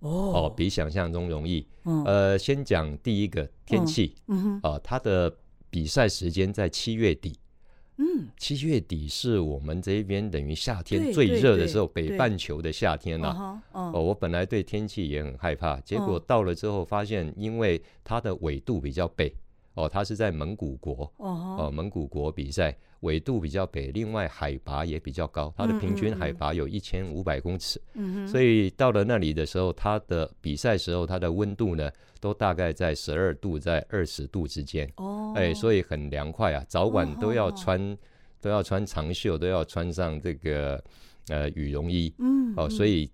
[0.00, 0.08] 哦，
[0.48, 1.66] 哦，比想象中容易。
[1.84, 4.14] 嗯，呃，先讲第一个天气。
[4.28, 5.34] 嗯哼，啊，它的
[5.68, 7.38] 比赛时间在七月底。
[7.98, 13.60] 嗯，七月底是我们这边等于夏天最热的时候，北半球的夏天了。
[13.72, 19.34] 哦，我本来对天气也很害怕，结果到了之后发现，因为它的纬度比较北。
[19.74, 21.12] 哦，它是在蒙古国。
[21.18, 22.74] 哦，蒙古国比赛。
[23.00, 37.96] 纬度比较北，另外海拔也比较高，它的平均海拔有一千五百公尺，嗯嗯，所以到了那里的时候，它的比赛时候，它的温度呢，都大概在十二度，在二十度之间，哦，哎，所以很凉快啊，早晚都要穿，哦、
[38.38, 40.82] 都要穿长袖，都要穿上这个
[41.28, 43.10] 呃羽绒衣，嗯，哦，所以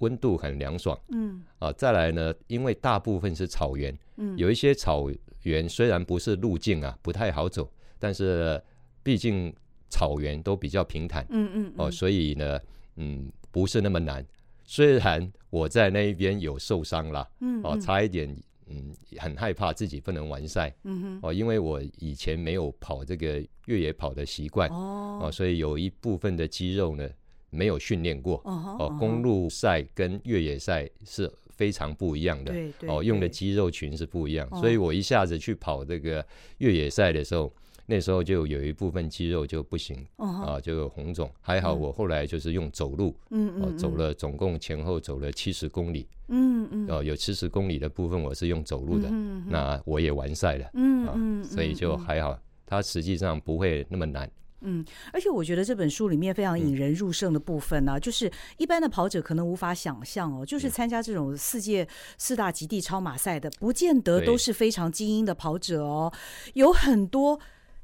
[0.00, 5.08] 温度很凉爽，嗯，啊，再来呢，因为大部分是草原，嗯，有一些草
[5.44, 7.66] 原虽然不是路径啊，不太好走，
[7.98, 8.62] 但是。
[9.02, 9.54] 毕竟
[9.88, 12.58] 草原都比较平坦，嗯嗯，哦，所以呢，
[12.96, 14.24] 嗯，不是那么难。
[14.64, 18.32] 虽然我在那一边有受伤了，嗯，哦，差一点，
[18.68, 27.08] 嗯，很害怕自己不能完赛，嗯哼，哦，因为我以前没有跑这个越野跑的习惯，哦，所以有一部分的肌肉呢
[27.50, 36.24] 没有训练过，哦，公路赛跟越野赛是非常不一样的，对对，哦，用的肌肉群是不一样，所以我一下子去跑这个
[36.58, 37.52] 越野赛的时候。
[37.90, 40.42] 那时候就有一部分肌肉就不行，uh.
[40.44, 41.28] 啊，就有红肿。
[41.40, 47.00] 还好我后来就是用走路，嗯嗯、uh 走了总共前后走了七十公里，嗯嗯、uh，huh.
[47.00, 49.42] 啊，有七十公里的部分我是用走路的，uh huh.
[49.48, 54.30] 那我也完赛了，嗯嗯、uh 所以就还好，它实际上不会那么难。
[54.60, 66.12] 嗯，而且我觉得这本书里面非常引人入胜的部分呢、啊，嗯、就是一般的跑者可能无法想象哦，就是参加这种世界四大极地超马赛的，不见得都是非常精英的跑者哦，
[66.54, 67.40] 有很多。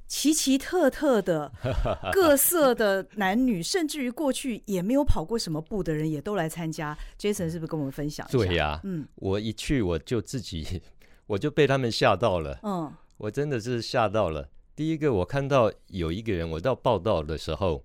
[0.07, 1.51] 奇奇特特的
[2.13, 6.97] 各色的男女，甚至于过去也没有跑过什么步的人，也都来参加。
[7.19, 8.39] Jason 是不是跟我们分享一下？
[8.39, 10.81] 对呀、啊，嗯，我一去我就自己，
[11.27, 12.59] 我就被他们吓到了。
[12.63, 14.49] 嗯，我真的是吓到了。
[14.75, 17.85] 第一个，我看到有一个人，我到报道的时候，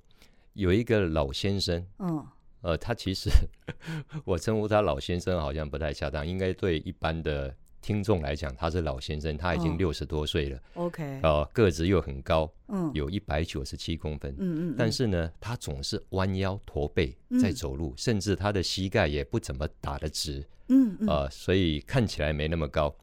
[0.54, 1.86] 有一个老先生。
[2.00, 2.26] 嗯，
[2.62, 3.30] 呃，他其实
[4.26, 7.56] 我称呼他老先生好像不太恰当，应该对一般的。
[7.82, 10.60] 听众来讲，他是老先生，他已经六十多岁了。
[10.76, 22.96] Oh, OK，呃，个子又很高，嗯，有一百九十七公分，嗯嗯，但是呢，他总是弯腰驼背在走路，嗯、甚至他的膝盖也不怎么打得直，嗯嗯，呃，所以看起来没那么高。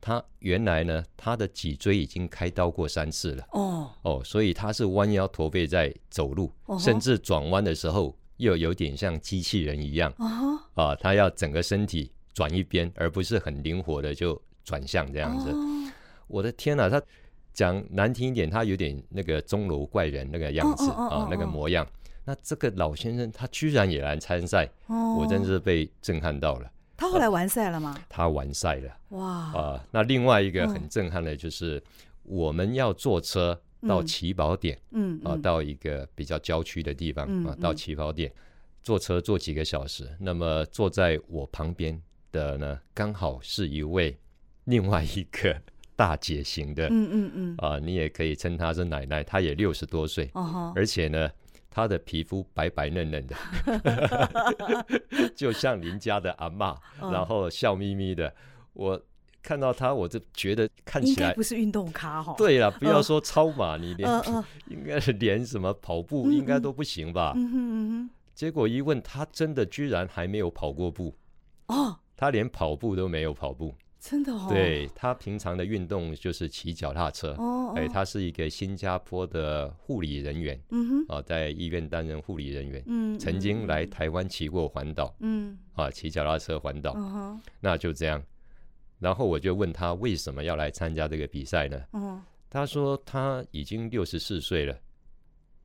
[0.00, 3.44] 他原来呢，他的脊椎已经开刀过三次了。
[3.52, 6.80] 哦哦，所以他是弯腰驼背在走路，oh.
[6.80, 10.12] 甚至转弯的时候又有点像机器人一样。
[10.16, 10.60] 啊、uh.
[10.74, 12.10] 呃，他要整个身体。
[12.34, 15.50] 转一边，而不是很灵活的就转向这样子。
[15.50, 15.92] 哦、
[16.26, 17.02] 我的天哪，他
[17.52, 21.86] 讲难听一点，他有点那个钟楼怪人那个样子、啊，那个模样。
[22.24, 26.70] 那这个老先生他居然也来参赛，哦、我真是被震撼到了。
[26.96, 27.90] 他后来完赛了吗？
[27.90, 28.96] 啊、他完赛了。
[29.10, 29.84] 哇啊！
[29.90, 31.82] 那另外一个很震撼的就是，哦、
[32.22, 38.38] 我们要坐车到起跑点，嗯啊，到一个比较郊区的地方、嗯、啊，到起跑点、嗯、
[38.84, 40.08] 坐车坐几个小时。
[40.20, 42.00] 那么坐在我旁边。
[42.32, 44.18] 的呢，刚好是一位
[44.64, 45.60] 另外一个
[45.94, 51.30] 大姐型的，嗯嗯嗯，啊，你也可以称她是奶奶，她也六十多岁，哦、而且呢，
[51.70, 53.36] 她的皮肤白白嫩嫩的，
[55.36, 58.34] 就像邻家的阿嬷，哦、然后笑眯眯的。
[58.72, 59.00] 我
[59.42, 62.34] 看到她，我就觉得看起来不是运动咖哈。
[62.38, 67.34] 对了，不要说超马，哦、你连、哦、 应该是连什么跑步应该都不行吧？
[67.36, 68.10] 嗯哼嗯哼。
[68.34, 71.14] 结果一问，她真的居然还没有跑过步
[71.66, 71.98] 哦。
[72.22, 74.46] 他连跑步都没有跑步，真的哦。
[74.48, 77.34] 对，他平常的运动就是骑脚踏车。
[77.36, 80.56] 哦，哎，他是一个新加坡的护理人员。
[80.70, 82.80] 嗯哼，啊，在医院担任护理人员。
[82.86, 85.12] 嗯，曾经来台湾骑过环岛。
[85.18, 86.94] 嗯，啊，骑脚踏车环岛。
[86.96, 88.22] 嗯，那就这样。
[89.00, 91.82] 然后我就问他为什么要来参加这个比赛呢？
[91.92, 94.78] 嗯，他说他已经六十四岁了，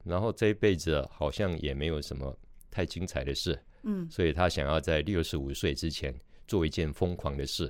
[0.04, 2.36] 然后这一辈子好像也没有什么
[2.72, 3.64] 太精彩的事。
[3.84, 6.12] 嗯，所以他想要在六十五岁之前
[6.48, 7.70] 做一件疯狂的事。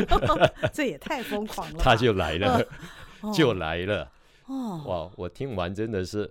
[0.72, 1.78] 这也太疯狂了。
[1.78, 2.66] 他就来了，
[3.20, 4.10] 哦、 就来了。
[4.46, 5.12] 哦，哇！
[5.16, 6.30] 我听完真的是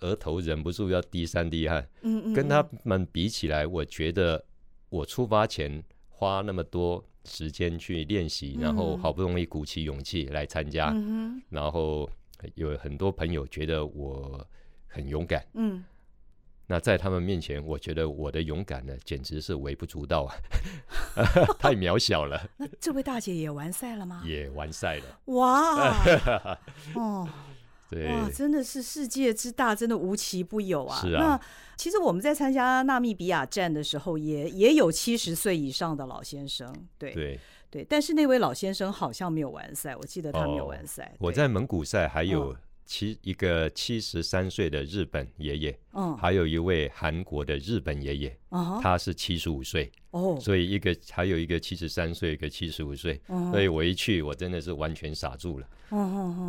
[0.00, 1.86] 额头忍不住要滴三滴汗。
[2.02, 4.44] 嗯，嗯嗯，跟他们比起来，我觉得
[4.88, 7.04] 我出发前花那么多。
[7.24, 12.08] 时间去练习，然后好不容易鼓起勇气来参加，嗯、然后
[12.54, 14.48] 有很多朋友觉得我
[14.86, 15.44] 很勇敢。
[15.52, 15.84] 嗯，
[16.68, 20.36] 那在他们面前，我觉得我的勇敢呢，简直是微不足道啊，
[21.58, 22.48] 太渺小了。
[22.58, 24.22] 那这位大姐也完赛了吗？
[24.24, 25.04] 也完赛了。
[25.34, 25.96] 哇！
[26.94, 27.28] 哦。
[27.90, 31.00] 对哇，真的是世界之大，真的无奇不有啊！
[31.00, 31.40] 是啊，那
[31.74, 41.10] 其实我们在参加纳米比亚站的时候也，也也有七十岁以上的老先生，对对对，但是那位老先生好像没有完赛，我记得他没有完赛。
[41.14, 42.54] 哦、我在蒙古赛还有
[42.88, 49.90] 七、哦、一个七十三岁的日本爷爷，嗯，还有一位韩国的日本爷爷，嗯、他是七十五岁。
[50.10, 55.66] 哦，所以一个还有一个七十三岁，一个七十五岁，所以我一去，我真的是完全傻住了。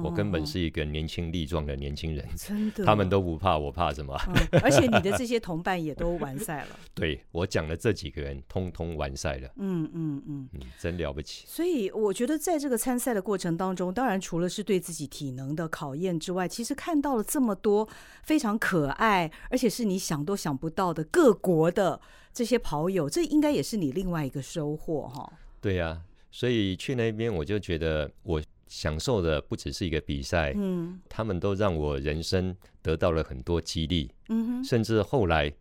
[0.01, 4.17] 我根本是一个年轻力壮的年轻人，真的，他们都不怕，我怕什么？
[4.63, 6.79] 而且你的这些同伴也都完赛了。
[6.95, 9.49] 对，我讲的这几个人，通通完赛了。
[9.57, 11.45] 嗯嗯嗯，真了不起。
[11.45, 17.87] 所以我觉得，在这个参赛的过程当中，当然除了是对自己体能的考验之外，其实看到了这么多
[18.23, 21.88] 非常可爱，而且是你想都想不到的各国的。
[22.33, 25.31] 这些跑友，这应该也是你另外一个收获哈。
[25.61, 35.51] 对呀、啊，所以去那边我就觉得我享受的不只是一个比赛，嗯，他们都让我人生得到了很多激励，嗯哼，甚至后来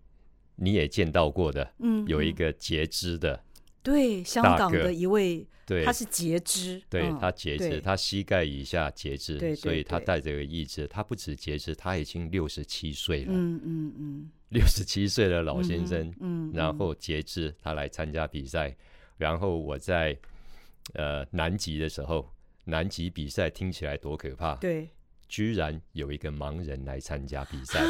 [0.57, 3.43] 你也见到过的，嗯，有一个截肢的，
[3.89, 14.31] 对，香港的一位，对，他是截肢，对他截肢，他膝盖以下截肢，对，所以他带着个义肢，他不止截肢，他已经六十七岁了，嗯嗯嗯。
[14.51, 18.69] 六十七岁的老先生，嗯，嗯，然后截肢，他来参加比赛。
[18.69, 18.77] 嗯、
[19.17, 20.19] 然后我在
[20.95, 22.31] 呃南极的时候，
[22.65, 24.91] 南极比赛听起来多可怕，对，
[25.29, 27.81] 居然有一个盲人来参加比赛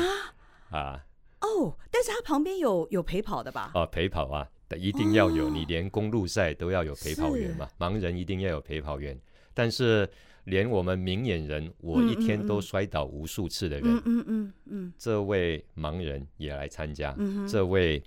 [0.71, 0.79] 啊！
[0.79, 1.05] 啊
[1.41, 3.71] 哦，但是他旁边有有陪跑的吧？
[3.75, 9.19] 哦，陪跑啊，一定要有，哦、你连公路赛都要有陪跑员嘛，盲人一定要有陪跑员，
[9.55, 10.09] 但是。
[10.45, 17.15] 连我们明眼人，我一天都摔倒无数次的人，嗯嗯嗯嗯，这位盲人也来参加，
[17.47, 18.03] 这位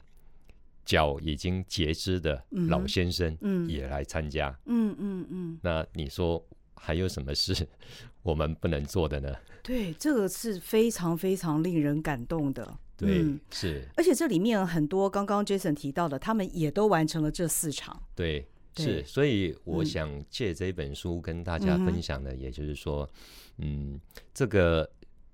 [0.83, 5.59] 脚已经截肢的老先生也来参加，嗯嗯嗯。
[5.61, 6.43] 那你说
[6.73, 7.55] 还有什么事
[8.23, 9.31] 我们不能做的呢？
[9.61, 12.75] 对，这个是非常非常令人感动的。
[13.07, 13.87] 对，是。
[13.95, 18.01] 而且这里面很多刚刚 Jason 提到的，他们也都完成了这四场。
[18.15, 18.47] 对。
[18.77, 23.03] 是，所以我想借这本书跟大家分享的，也就是说，
[23.57, 24.01] 嗯，嗯，
[24.33, 24.89] 这个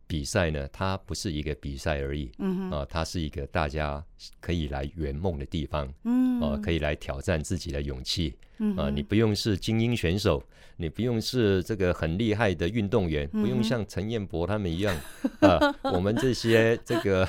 [0.08, 4.04] 比赛呢，它不是一个比赛而已，嗯啊，它是一个大家
[4.40, 10.42] 可以来圆梦的地方，嗯啊，可以来挑战自己的勇气，嗯啊，你不用是精英选手，
[10.78, 14.96] 你不用是这个很厉害的运动员，不用像陈彦博他们一样，
[15.42, 15.60] 啊，
[15.94, 17.28] 我们这些这个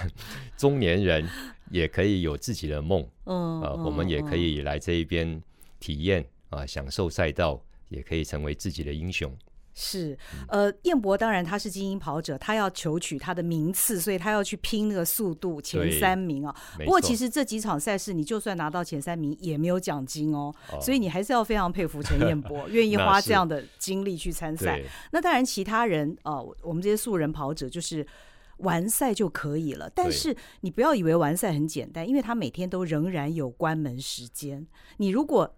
[0.57, 1.29] 中年人
[1.71, 5.43] 也可以有自己的梦，嗯啊，我们也可以来这一边。
[5.81, 9.33] 体验啊，享受赛道，也可以成为自己的英雄。
[9.81, 16.53] 是，呃，燕博当然他是精英跑者，他要求取他的名次，所以他要去拼那个速度前三名啊。
[16.79, 20.53] 不过其实这几场赛事，你就算拿到前三名，也没有奖金哦。
[20.73, 24.81] 哦，所以你还是要非常佩服陈彦博， 愿意花这样的精力去参赛。
[24.81, 28.05] 那，那当然，其他人啊，呃，我们这些素人跑者就是
[28.57, 29.89] 完赛就可以了。
[29.95, 34.67] 但是你不要以为完赛很简单，因为他每天都仍然有关门时间。
[34.97, 35.55] 你如果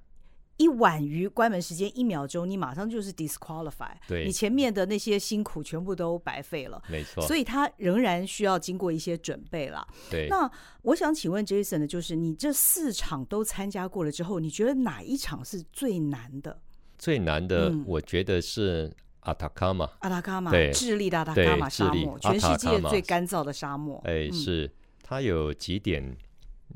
[0.61, 7.27] 一晚于关门时间一秒钟，你马上就是 disqualify，对，你前面的那些辛苦全部都白费了，没错。
[7.27, 9.89] 所以他仍然需要经过一些准备了。
[10.11, 10.51] 对，那
[10.83, 16.61] 我想请问 Jason 的就是你这四场都参加过了之后，你觉得哪一场是最难的？
[16.99, 19.89] 最难的，我觉得是阿塔卡马。
[20.01, 23.99] 阿塔卡马，对，智利的阿塔卡马沙漠，全世界最干燥的沙漠。
[24.05, 24.71] 哎，是
[25.03, 26.15] 它有几点。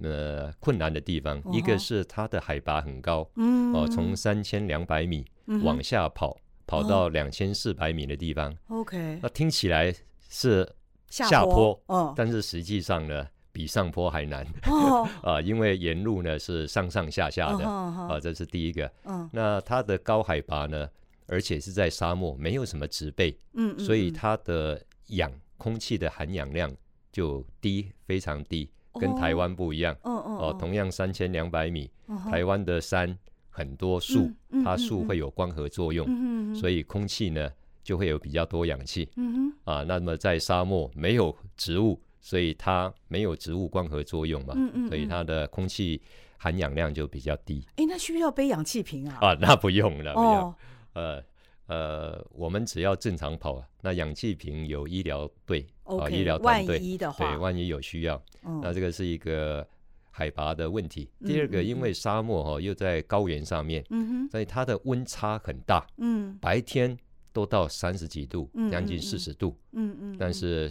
[0.03, 3.29] 呃，困难的地方，一个是它的海拔很高，
[3.73, 5.25] 哦，从三千两百米
[5.63, 8.55] 往下跑，跑到两千四百米的地方。
[8.69, 9.95] OK，那听起来
[10.29, 10.69] 是
[11.09, 11.81] 下坡，
[12.17, 15.09] 但是实际上呢，比上坡还难哦。
[15.23, 18.91] 啊，因为沿路呢是上上下下的啊，这是第一个。
[19.05, 20.89] 嗯，那它的高海拔呢，
[21.29, 26.75] 而且是在沙漠，没有什么植被，嗯，所以它的氧空气的含氧量
[27.13, 28.69] 就低，非常低，
[29.01, 29.97] 跟台湾不一样。
[30.03, 31.91] 哦哦，同样三千两百米，
[32.31, 33.17] 台湾的山
[33.51, 34.31] 很多树，
[34.65, 37.51] 它树会有光合作用，所以空气呢
[37.83, 39.09] 就会有比较多氧气。
[39.17, 42.01] 嗯啊，那么在沙漠没有植物。
[42.27, 44.55] 所以它没有植物光合作用嘛，
[44.89, 46.01] 所以它的空气
[46.39, 47.63] 含氧量就比较低。
[47.77, 49.19] 哎，那需不需要背氧气瓶啊？
[49.21, 50.33] 啊， 那不用了，不用。
[50.33, 50.57] 哦、
[50.95, 51.23] 呃
[51.67, 56.79] 呃，我们只要正常跑，那氧气瓶有医疗队啊，医疗团队。
[56.79, 59.67] 对，万一有需要，嗯、那这个是一个
[60.11, 61.11] 海拔的问题。
[61.21, 63.85] 嗯、第二个，因为沙漠哈又在高原上面，
[64.31, 66.97] 所以它的温差很大，嗯，白天
[67.33, 70.71] 都到三十几度，将近四十度，嗯嗯，嗯，但是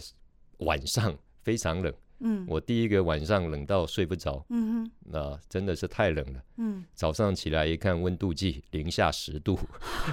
[0.58, 1.16] 晚上。
[1.44, 1.92] 非常冷，
[2.26, 9.58] 嗯，我第一个晚上冷到睡不着，嗯哼，那真的是太冷了，嗯，早上起来一看温度计零下十度，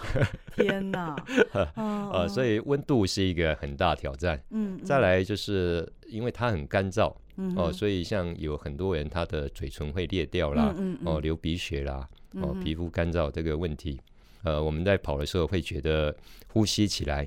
[0.55, 1.16] 天哪，
[1.76, 13.97] 啊，所以温度是一个很大挑战，嗯，再来就是因为它很干燥，嗯，哦，所以像有很多人他的嘴唇会裂掉啦，嗯嗯，哦，流鼻血啦，哦，皮肤干燥这个问题，
[14.43, 16.14] 呃，我们在跑的时候会觉得
[16.49, 17.26] 呼吸起来。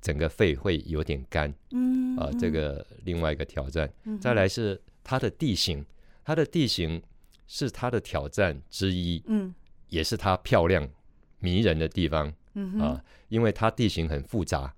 [0.00, 3.92] 整个肺会有点干，嗯，啊，这个另外一个挑战。
[4.04, 5.84] 嗯、再来是它的地形，
[6.24, 7.02] 它的地形
[7.46, 9.54] 是它的挑战之一，嗯，
[9.88, 10.88] 也是它漂亮
[11.40, 14.72] 迷人的地方，嗯啊，因为它地形很复杂，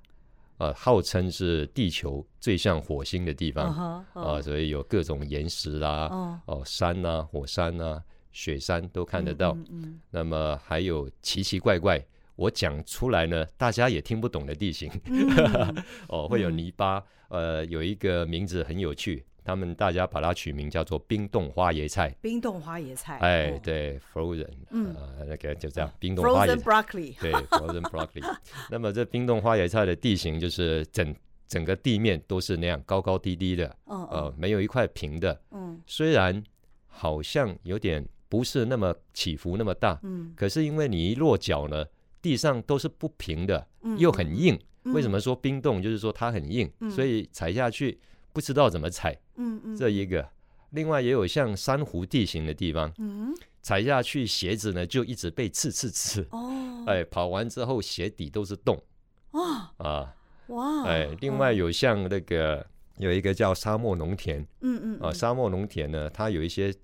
[0.56, 12.02] 啊，号称是地球最像火星的地方，啊，啊，所以有各种岩石啦，哦、啊，山呐、啊，火山呐、啊，雪山都看得到，嗯，嗯嗯，那么还有奇奇怪怪。
[12.38, 22.14] 我讲出来呢，大家也听不懂的地形， 嗯、 哦，会有泥巴，嗯、呃，有一个名字很有趣，他们大家把它取名叫做冰冻花椰菜。
[22.20, 26.54] 冰冻花椰菜，哎，哦、对，frozen，嗯、呃，那个就这样，冰冻花椰菜。
[26.54, 28.38] Frozen broccoli， 对，frozen broccoli。
[28.70, 31.12] 那么这冰冻花椰菜的地形就是整
[31.48, 36.40] 整个地面都是那样高高低低的，嗯、呃，没有一块平的，嗯，虽然
[36.86, 41.84] 好像有点不是那么起伏那么大，嗯，可是因为你一落脚呢。
[42.20, 43.66] 地上都是不平的，
[43.98, 44.58] 又很硬。
[44.84, 45.82] 嗯、为什么说冰冻？
[45.82, 47.98] 就是说它很硬，嗯、所以踩下去
[48.32, 49.16] 不知道怎么踩。
[49.36, 50.28] 嗯嗯、这一个，
[50.70, 56.26] 另外也有像珊瑚地形的地方，嗯、踩下去鞋子呢就一直被刺刺刺。
[56.30, 58.82] 哦，哎，跑完之后鞋底都是洞。
[59.32, 60.14] 哇啊
[60.48, 60.84] 哇！
[60.84, 62.66] 哎，另外有像那个、哦、
[62.98, 64.40] 有一个叫沙漠农田。
[64.60, 66.74] 嗯嗯啊，沙漠农田呢，它有一些。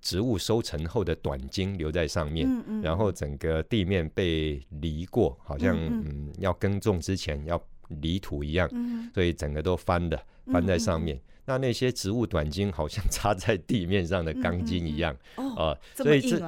[0.00, 11.16] 植物收成后的短茎留在上面，嗯嗯、然后整个地面被犁过，好像嗯，嗯要耕种之前要犁土一样，嗯、所以整个都翻的翻在上面。
[11.16, 16.40] 嗯、那那些植物短茎好像 插在地面上的钢筋一样，哦，所以这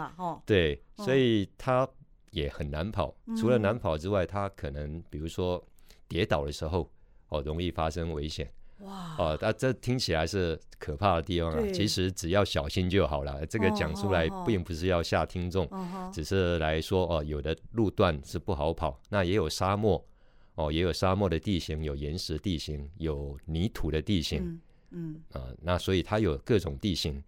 [0.45, 1.89] 对，所以它
[2.31, 3.15] 也很难跑。
[3.27, 5.65] 嗯、除了难跑之外，它可能比如说
[6.07, 6.91] 跌倒的时候，
[7.29, 8.51] 哦，容易发生危险。
[8.81, 11.67] 哇哦，那这听起来是可怕的地方啊！
[11.73, 13.45] 其实只要小心就好了。
[13.47, 20.05] 这个讲出来并不是要吓听众，哦哦、只是来说哦，有的路段是不好跑，那也有沙漠
[20.55, 24.61] 哦，也有沙漠的地形，有岩石地形，有泥土的地形，
[24.91, 27.23] 嗯啊、那所以它有各种地形。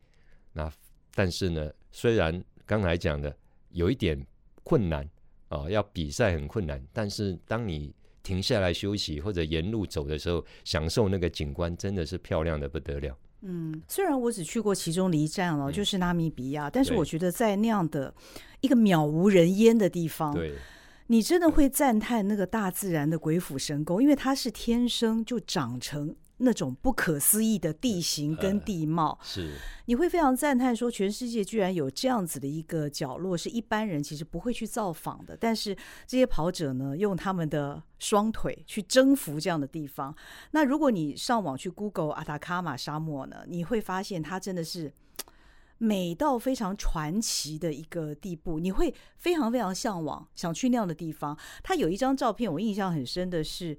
[0.53, 0.73] 那
[1.15, 3.37] 但是呢，虽然刚才讲的
[3.71, 4.25] 有一点
[4.63, 5.05] 困难
[5.49, 7.93] 啊、呃，要比赛很困难，但是当你
[8.23, 13.17] 停下来休息，或者沿路走的时候，享受那个景观，真的是漂亮的不得了。
[13.43, 18.13] 嗯，虽然我只去过其中的一站哦，就是纳米比亚，嗯、但是我觉得在那样的
[18.61, 20.53] 一个渺无人烟的地方，对，
[21.07, 26.15] 你真的会赞叹那个大自然的鬼斧神工，因为它是天生就长成。
[26.43, 29.53] 那种不可思议的地形跟地貌，呃、是
[29.85, 35.37] 你会非常赞叹说，全世界居然有这样子的一个角落，是一般人其实不会去造访的。
[35.37, 35.77] 但是
[36.07, 40.15] 这些跑者呢，用他们的双腿去征服这样的地方。
[40.53, 44.91] 那如果你上网去 Google 阿塔卡马沙漠呢，你会发现它真的是
[45.77, 51.39] 美到非常传奇的一个地步，你会非常非常向往，想去那样的地方。
[51.63, 53.77] 它有一张照片，我印象很深的是。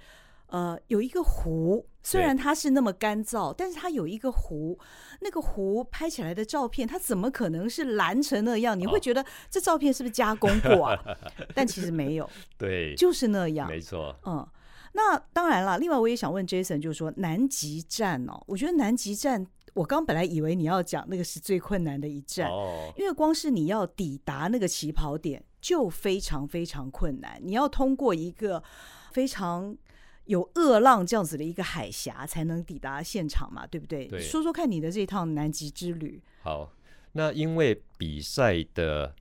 [0.51, 4.77] 呃，有一个湖，虽然它是那么干燥，但是它有一个湖，
[5.19, 8.77] 那个湖拍起来的照片，它怎么可能是蓝成那样？
[8.77, 10.99] 你会觉得这照片是不是加工过啊？
[11.05, 11.15] 哦、
[11.53, 14.15] 但其实没有，对，就是那样，没错。
[14.25, 14.47] 嗯，
[14.93, 15.77] 那当然了。
[15.77, 28.63] 另外，我也想问 Jason，就是说南极站哦，我觉得南极站，我刚本来以为你要讲那个是最困难的一站，哦，因为光是你要抵达那个起跑点就非常非常困难，你要通过一个
[29.11, 29.77] 非常。
[30.31, 34.07] 有恶浪这样子的一个海峡才能抵达现场嘛，对不对？
[34.07, 34.21] 对。
[34.21, 36.21] 说说看你的这趟南极之旅。
[36.41, 36.71] 好，
[37.11, 39.13] 那因为比赛的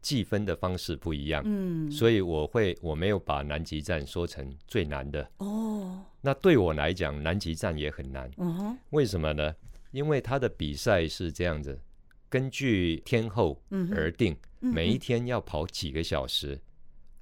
[0.00, 6.02] 计分的方式不一样，嗯，所以我会我没有把南极站说成最难的哦。
[6.22, 8.30] 那对我来讲，南极站也很难。
[8.38, 8.78] 嗯哼。
[8.90, 9.54] 为什么呢？
[9.90, 11.78] 因为他的比赛是这样子，
[12.30, 13.62] 根据天候
[13.94, 16.58] 而定，嗯嗯、每一天要跑几个小时、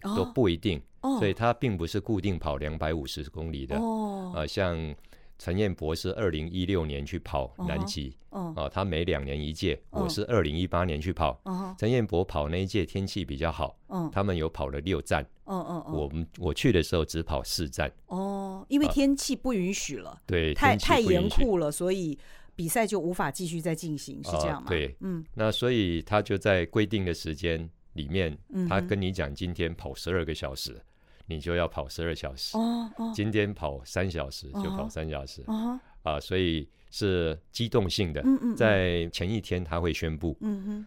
[0.05, 0.81] 哦、都不一定。
[1.03, 1.19] Oh.
[1.19, 3.77] 所以他并不是固定跑两百五十公里的。
[3.77, 4.37] 哦、oh.
[4.37, 4.95] 呃，像
[5.37, 9.75] 陈彦博是二零一六年去跑南极，哦、uh uh 他每两年一届。
[9.91, 10.05] Uh.
[10.05, 11.41] 我是二零一八年去跑。
[11.43, 11.77] Uh -huh.
[11.77, 13.77] 陈彦博跑那一届天气比较好。
[13.89, 14.09] Uh.
[14.11, 15.27] 他们有跑了六站。
[15.45, 15.93] Uh.
[15.93, 17.93] 我们我去的时候只跑四站。
[18.07, 20.13] 哦、uh 因为天气不允许了。
[20.27, 22.17] Uh, 对，太太严酷了，所以
[22.55, 25.25] 比赛就无法继续再进行，是这样吗？Uh, 对，嗯。
[25.35, 28.39] 那所以他就在规定的时间里面，
[28.69, 30.81] 他跟你讲今天跑十二个小时。
[31.27, 33.15] 你就要跑十二小时，oh, oh.
[33.15, 35.81] 今天跑三小时就跑三小时，oh, oh.
[36.03, 38.21] 啊，所以是机动性的。
[38.23, 40.87] 嗯嗯，在前一天他会宣布，嗯哼，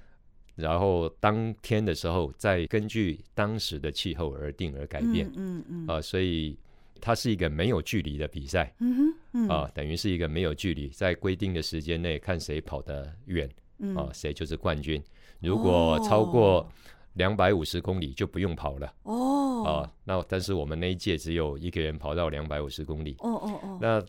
[0.56, 6.58] 然后当天的时候再根据当时的气候而定而改变，嗯嗯，啊，所以
[7.02, 13.50] 它是一个没有距离的比赛，嗯哼，啊，等于是一个没有距离，在规定的时间内看谁跑得远，
[13.96, 15.02] 啊，谁就是冠军。
[15.42, 16.68] 如果超过
[17.16, 18.94] 两百五十公里就不用跑了。
[19.04, 19.64] 哦。
[19.66, 23.16] 啊，那但是我们那一届只有一个人跑到两百五十公里。
[23.20, 24.06] 哦哦哦，那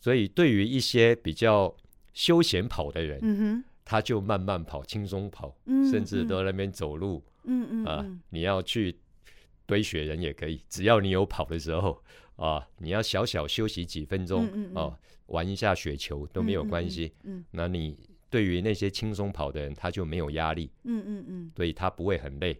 [0.00, 1.74] 所以对于一些比较
[2.12, 8.94] 休闲跑的人，嗯哼，他就慢慢跑，轻松跑，嗯，甚至都在那边走路，嗯嗯啊，你要去
[9.64, 12.02] 堆雪人也可以，只要你有跑的时候
[12.36, 17.96] 啊，你要小小休息几分钟，嗯嗯啊，玩一下雪球都没有关系，嗯，嗯，那你。
[18.32, 22.58] 对于那些轻松跑的人，他就没有压力，嗯嗯嗯，所以他不会很累。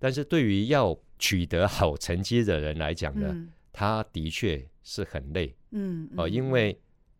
[0.00, 6.76] 但是对于要取得好成绩的人来讲呢，嗯、他的确是很累，嗯，哦、呃，因为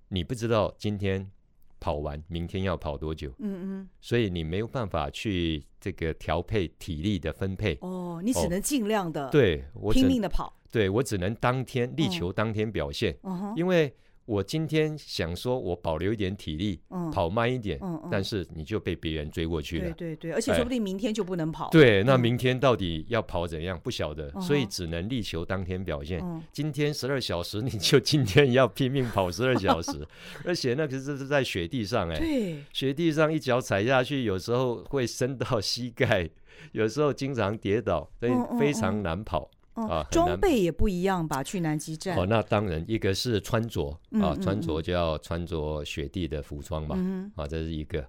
[0.09, 1.31] 你不知道今天
[1.79, 7.79] 跑完，明天要跑多久，嗯嗯，所以你没有办法去这个调配体力的分配。
[7.83, 13.95] 哦，你只能尽量的、哦、对我拼命的跑，对我只能当天力求当天表现，哦、因为。
[14.33, 19.91] 我今天想说，我保留一点体力，嗯、跑慢一点、嗯嗯，但是你就被别人追过去了。
[19.93, 21.69] 对对对，而且说不定明天就不能跑。
[21.69, 23.79] 对，那明天到底要跑怎样？
[23.79, 26.19] 不晓得、嗯，所以只能力求当天表现。
[26.23, 29.93] 嗯、今天十二小时，你就今天要拼命跑十二小时，
[30.47, 36.31] 而且那可是是在雪地上哎，对，雪地上一脚踩下去，有时候会伸到膝盖，
[36.73, 39.51] 有时候经常跌倒，所以非常难跑。
[39.75, 41.43] 哦、啊，装备也不一样吧？
[41.43, 43.89] 去南极站哦，那当然，一个是穿着
[44.21, 46.97] 啊穿着就要穿着雪地的服装嘛，
[47.37, 48.05] 啊，这是一个。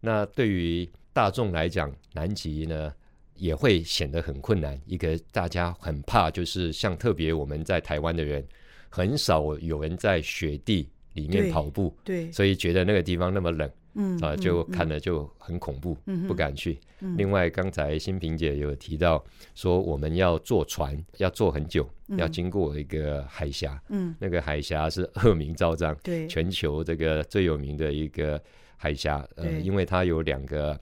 [0.00, 2.92] 那对于大众来讲，南极呢
[3.36, 4.80] 也会显得很困难。
[4.84, 8.44] 一个大家很怕，就是像特别我们在台湾的人，
[8.88, 13.70] 很少有人在雪地里面跑步，对，所以觉得那个地方那么冷。
[13.98, 17.16] 嗯啊，就看了就很恐怖，嗯、不敢去、嗯。
[17.16, 19.24] 另外，刚才新平姐有提到
[19.54, 23.82] 说，我们要坐船，要坐很久、嗯，要经过一个海峡。
[23.88, 28.40] 嗯，那个海峡是恶名昭彰，对，全球这个最有名的一个
[28.76, 29.26] 海峡。
[29.36, 30.78] 呃，因为它有两个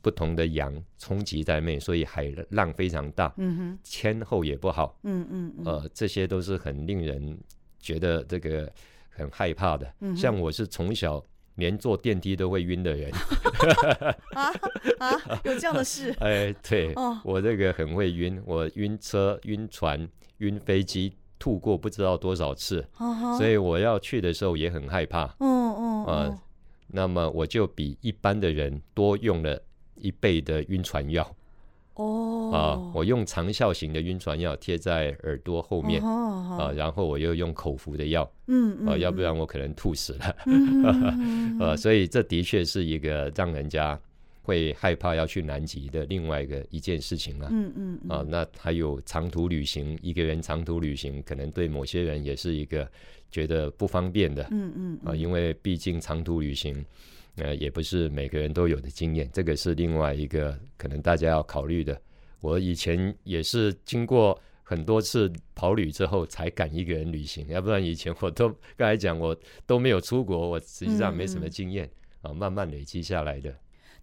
[0.00, 3.30] 不同的洋冲击在内，所以海浪非常大。
[3.36, 4.98] 嗯哼，天候也不好。
[5.02, 7.38] 嗯嗯，呃，这些都是很令人
[7.78, 8.72] 觉得这个
[9.10, 9.92] 很害怕的。
[10.00, 11.22] 嗯、像我是从小。
[11.56, 13.10] 连坐电梯都会晕的人
[14.34, 14.52] 啊
[14.98, 15.40] 啊！
[15.44, 16.14] 有这样的事？
[16.20, 25.24] 哎，对、哦，我这个很会晕，我晕车、晕船、晕飞机，吐过不知道多少次，哦、所以我要去的时候也很害怕。
[25.40, 26.38] 嗯嗯啊，
[26.88, 29.60] 那么我就比一般的人多用了
[29.96, 31.34] 一倍的晕船药。
[31.96, 32.50] 哦。
[32.52, 43.98] 啊，我用长效型的晕船药贴在耳朵后面、哦、啊，然后我又用口服的药，嗯嗯，啊，要不然我可能吐死了，嗯、 啊，所以这的确是一个让人家
[44.42, 52.88] 会害怕要去南极的另外一个一件事情了，嗯嗯，啊，那还有长途旅行，一个人长途旅行可能对某些人也是一个
[53.30, 56.84] 觉得不方便的，嗯嗯，啊，因为毕竟长途旅行。
[57.36, 62.00] 呃，也不是每个人都有的经验，这个是另外一个可能大家要考虑的。
[62.40, 71.90] 我以前也是经过很多次跑旅之后才敢一个人旅行，要不然以前我都刚才讲我都没有出国，我实际上没什么经验
[72.22, 73.54] 啊，慢慢累积下来的。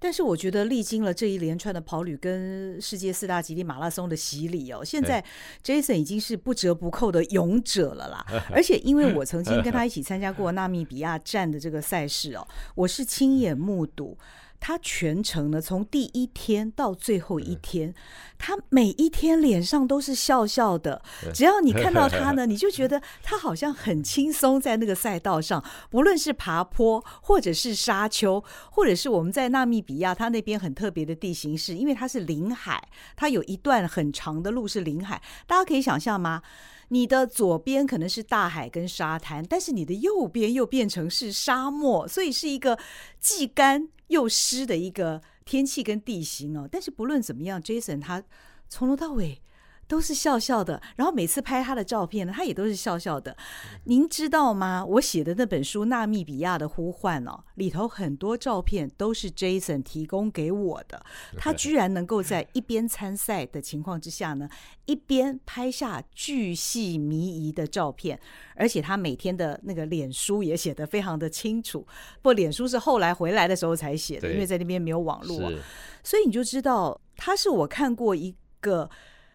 [0.04, 5.24] 但是我觉得历经了这一连串的跑旅跟世界四大极地马拉松的洗礼哦，现在
[5.64, 8.26] Jason 已经是不折不扣的勇者了啦。
[8.52, 12.46] 而且因为我曾经跟他一起参加过纳米比亚站的这个赛事哦，
[12.76, 14.18] 我是亲眼目睹
[14.66, 17.94] 他全程呢，从第一天到最后一天，
[18.38, 21.02] 他每一天脸上都是笑笑的。
[21.34, 28.42] 只要你看到他呢， 你就觉得他好像很轻松在那个赛道上，不论是爬坡，或者是沙丘，
[28.72, 32.82] 或者是我们在纳米比亚，他那边很特别的地形是，因为它是临海，
[33.18, 36.42] 它有一段很长的路是临海，大家可以想象吗？
[36.88, 42.78] 你的左边可能是大海跟沙滩，但是你的右边又变成是沙漠，所以是一个
[43.20, 46.70] 既干又湿的一个天气跟地形哦。
[46.72, 48.24] 但是不论怎么样，Jason 他
[48.70, 49.42] 从头到尾。
[49.88, 53.36] 都是笑笑的，然后每次拍他的照片呢，他也都是笑笑的。
[53.84, 54.84] 您知道吗？
[54.86, 61.04] 我写的那本书《纳米比亚的呼唤》哦，里头很多照片都是 Jason 提供给我的。
[61.38, 64.50] 他居然能够在一边参赛的情况之下呢，
[64.86, 68.20] 一边拍下巨细靡遗的照片，
[68.56, 71.86] 而且他每天的那个脸书也写得非常的清楚。
[72.22, 75.52] 不脸书是后来回来的时候才写的，因为在那边没有网络啊，
[76.04, 78.90] 所以你就知道他是我看过一个。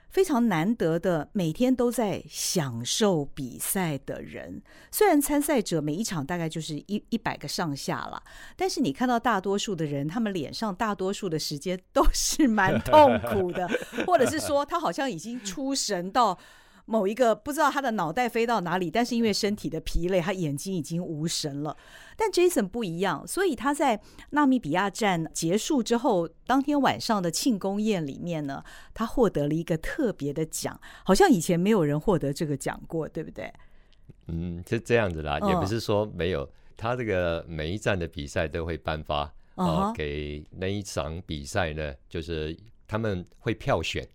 [0.09, 4.63] 非常难得的，每天都在享受比赛的人。
[4.91, 8.23] 虽然参赛者每一场大概就是一一百个上下了，
[8.57, 13.69] 但是你看到大多数的人，他们脸上大多数的时间都是蛮痛苦的，
[14.07, 16.39] 或者是说他好像已经出神到。
[16.91, 21.77] 某一个不知道他的脑袋飞到哪里，但是因为身体的疲累，他眼睛已经无神了。
[22.17, 28.65] 但 Jason 不一样，所以他在纳米比亚站结束之后，当天晚上的庆功宴里面呢，
[28.95, 33.53] 他获得了一个特别的奖，好像以前没有人获得这个奖过，对不对？
[34.29, 36.49] 嗯，是这样子啦，也不是说没有。
[36.75, 44.09] 他这个每一站的比赛都会颁发，呃，给那一场比赛呢，就是他们会票选。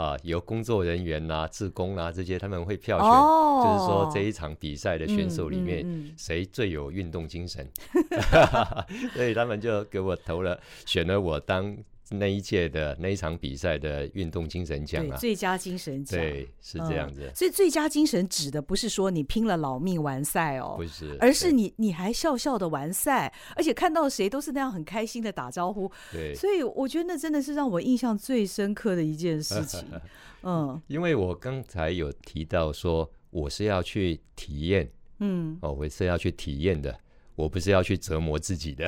[0.00, 11.76] 啊，由工作人员呐、啊、志工啊这些，他们会票选，哦、就是说这一场比赛的选手里面谁最有运动精神， 嗯嗯嗯、所以他们就给我投了，选了我当。
[12.10, 17.22] 那一届的那一场比赛的运动精神奖啊，最佳精神奖，对，是这样子。
[17.24, 25.90] 嗯、所以最佳精神指的不是说你拼了老命完赛哦，不是，而是你你还笑笑的完赛，而且看到谁都是那样很开心的打招呼。
[26.10, 29.84] 对，所以我觉得那真的是让我印象最深刻的一件事情。
[30.42, 34.90] 嗯，因为我刚才有提到说我是要去体验，
[35.20, 36.98] 嗯，哦，我是要去体验的。
[37.40, 38.86] 我不是要去折磨自己的，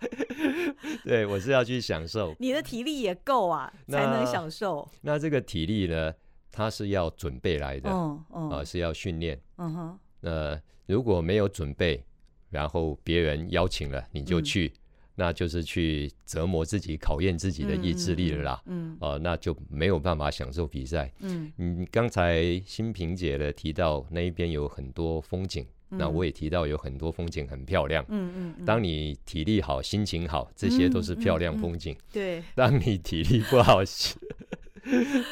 [1.04, 2.34] 对，我是要去享受。
[2.38, 4.86] 你的体力也够啊，才能享受。
[5.00, 6.12] 那这个体力呢，
[6.50, 9.40] 它是要准备来的，嗯嗯，啊，是要训练。
[9.56, 12.04] 嗯哼，那如果没有准备，
[12.50, 14.78] 然后别人邀请了你就去，嗯、
[15.14, 18.62] 那就是去折磨自己，考验自己的意志力了啦。
[18.66, 21.10] 嗯，啊，那就没有办法享受比赛。
[21.20, 25.66] 嗯，你刚才新平姐的提到那一边有很多风景。
[25.98, 28.04] 那我也提到有很多风景很漂亮。
[28.08, 31.96] 嗯嗯，嗯，当你体力好、心情好，这些都是漂亮风景。
[32.12, 32.42] 对。
[32.54, 33.80] 当你体力不好，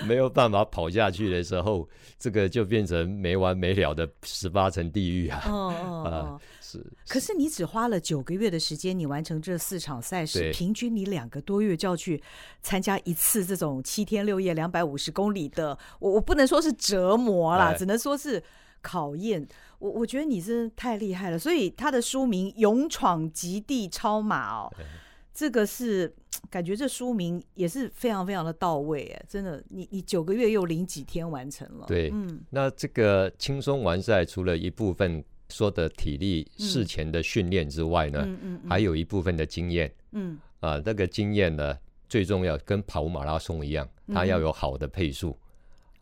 [0.06, 1.88] 没有办法跑下去的时候，
[2.18, 5.42] 这个就变成没完没了的十八层地狱啊！
[5.46, 7.12] 哦哦哦，呃、是， 是。
[7.12, 12.22] 可是你只花了九个月的时间，你完成这四场赛事，平均你两个多月就要去
[12.62, 18.42] 参加一次这种七天六夜两百五十公里的，我我不能说是折磨啦，哎、只能说是。
[18.82, 19.46] 考验
[19.80, 21.38] 我，我觉得你真的太厉害了。
[21.38, 24.72] 所以他的书名《勇闯极地超马》哦，
[25.34, 26.14] 这个是
[26.48, 31.86] 感觉这书名也是非常非常的到位哎，真的，你你九个月又零几天完成了。
[31.86, 41.76] 对，嗯，那这个轻松完赛，除了一部分说的体力事前的训练之外呢，嗯嗯，还有一部分的经验，嗯啊，那个经验呢，
[42.08, 45.34] 最重要，跟跑马拉松一样，它要有好的配速。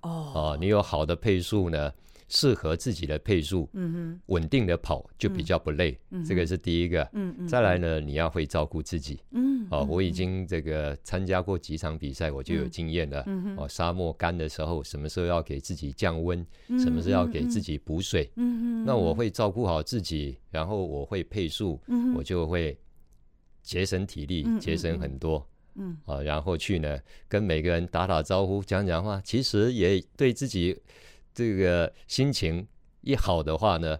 [0.00, 1.92] 哦，啊，你有好的配速呢。
[2.28, 16.46] 适合自己的配速，嗯哼，稳定的跑就比较不累，嗯，这个是第一个，嗯嗯，再来呢，你要会照顾自己，嗯，哦，我已经这个参加过几场比赛，我就有经验了，嗯哦，沙漠干的时候，什么时候要给自己降温，
[16.78, 22.78] 什么时候要给自己补水，嗯嗯，那我会照顾好自己，然后我会配速，嗯，我就会
[23.62, 30.78] 节省体力，节省很多，嗯，啊，然后去呢跟每个人打打招呼，讲讲话，其实也对自己。
[31.38, 32.66] 这个心情
[33.02, 33.96] 一好的话呢，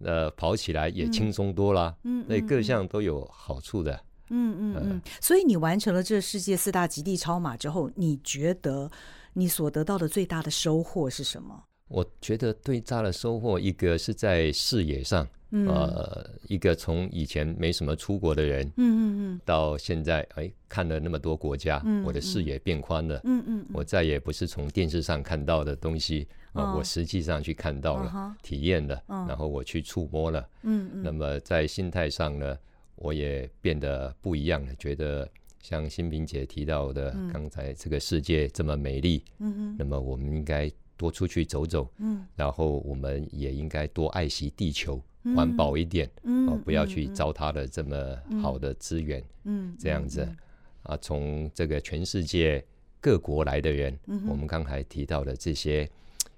[0.00, 5.02] 呃，跑起来也轻松多了，嗯，那各项都有好处的，嗯嗯嗯。
[5.18, 8.90] 所以你完成了这世界四大极地超马之后，你觉得
[9.32, 11.64] 你所得到的最大的收获是什么？
[11.88, 26.28] 我觉得最大的收获，一个是在视野上，嗯、呃，一个从以前没什么出国的人，嗯嗯嗯，到现在哎看了那么多国家，嗯、我的视野变宽了，嗯嗯，我再也不是从电视上看到的东西。
[26.52, 32.58] 啊，我实际上去看到了，体验了，然后我去触摸了，嗯，那么在心态上呢，
[32.96, 35.28] 我也变得不一样了，觉得
[35.60, 50.36] 像新平姐提到的，嗯、刚才这个世界这么美丽，嗯哼，那么我们应该多出去走走，嗯，然后我们也应该多爱惜地球，嗯、环保一点，嗯，哦，不要去糟蹋了这么好的资源，嗯，嗯这样子，嗯、
[50.82, 52.62] 啊，从这个全世界
[53.00, 55.88] 各国来的人，嗯、我们刚才提到的这些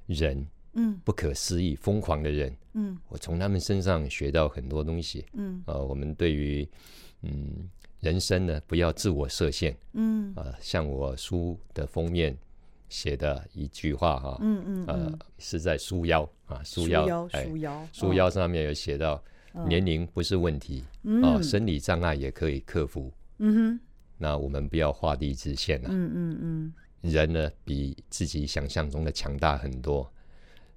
[0.07, 0.47] 人。
[0.77, 6.69] 嗯，不可思议、疯狂的人，嗯，我从他们身上学到很多东西，嗯，呃，我们对于
[7.23, 12.37] 嗯人生呢，不要自我设限，嗯，呃，像我书的封面
[12.89, 19.23] 写的一句话哈，嗯嗯，呃，是在书腰啊，书腰，书腰，书腰上面有写到，
[19.69, 20.83] 年龄不是问题，
[21.23, 23.81] 啊，生理障碍也可以克服，嗯哼，
[24.19, 26.73] 那我们不要画地自限了，嗯嗯嗯，
[27.05, 30.11] 人呢比自己想象中的强大很多。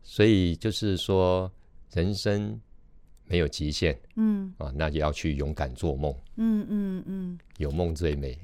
[0.03, 1.51] 所以就是说，
[1.91, 2.57] 人生
[3.25, 8.37] 没有极限，嗯啊，那就要去勇敢做梦，嗯嗯嗯，有梦最美。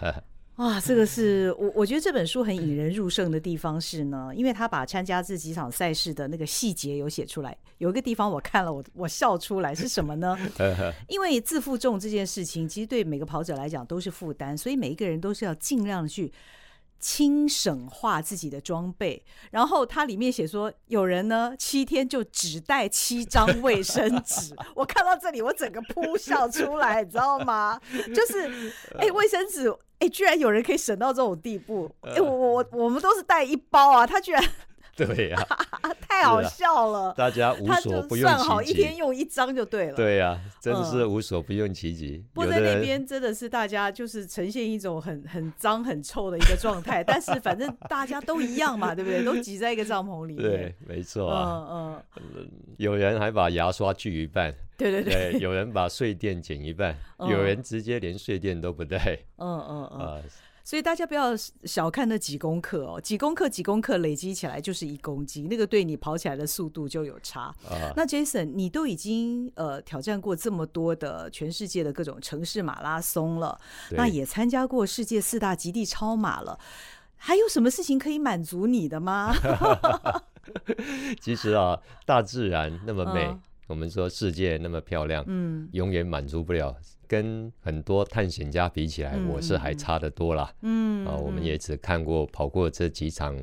[0.56, 7.54] 哇，这个是我我觉得这本书很引人入胜的地方是呢，因为他把参加这几场赛事的那个细节有写出来。
[7.76, 10.38] 有一个地方我看了我我笑出来是什么呢？
[11.08, 16.32] 因为自负重这件事情，其实对每个跑者来讲都是负担，所以每一个人都是要尽量的去。
[17.02, 24.54] 轻省化自己的装备，然后它里面写说，有人呢七天就只带七张卫生纸。
[24.74, 27.78] 我看到这里，我整个扑笑出来，你知道吗？
[28.14, 31.92] 就是，哎，卫生纸，哎，居然有人可以省到这种地步。
[32.02, 34.42] 哎，我我我们都是带一包啊，他居然。
[34.96, 37.14] 对呀、啊， 太好笑了、啊！
[37.16, 39.96] 大家无所不用其极，算好一天用一张就对了。
[39.96, 42.22] 对呀、啊，真的是无所不用其极。
[42.34, 49.24] 不在那边真的是大家就是呈现一种很很脏很臭的一个状态， 但是反正大家都一样嘛，对不对？
[49.24, 50.42] 都挤在一个帐篷里面。
[50.42, 51.66] 对，没错啊。
[51.70, 52.02] 嗯
[52.36, 54.54] 嗯，有人还把牙刷锯一半。
[54.76, 59.18] 对对对，对，有人把睡垫剪一半，嗯、有人直接连睡垫都不带。
[59.38, 60.00] 嗯嗯嗯。
[60.00, 60.22] 啊
[60.64, 67.54] 所以大家不要小看那几公克哦，几公克几公克累积起来就是一公斤，那个对你跑起来的速度就有差。
[67.68, 73.58] 啊、那 Jason，你都已经呃挑战过这么多的全世界的各种城市马拉松了，
[73.90, 76.58] 那也参加过世界四大极地超马了，
[77.16, 79.32] 还有什么事情可以满足你的吗？
[81.20, 83.40] 其实啊，大自然那么美，嗯、
[83.72, 86.76] 我们说世界那么漂亮，嗯，永远满足不了。
[87.08, 90.52] 跟很多探险家比起来，我是还差得多啦。
[90.60, 93.34] 嗯啊，我们也只看过跑过这几场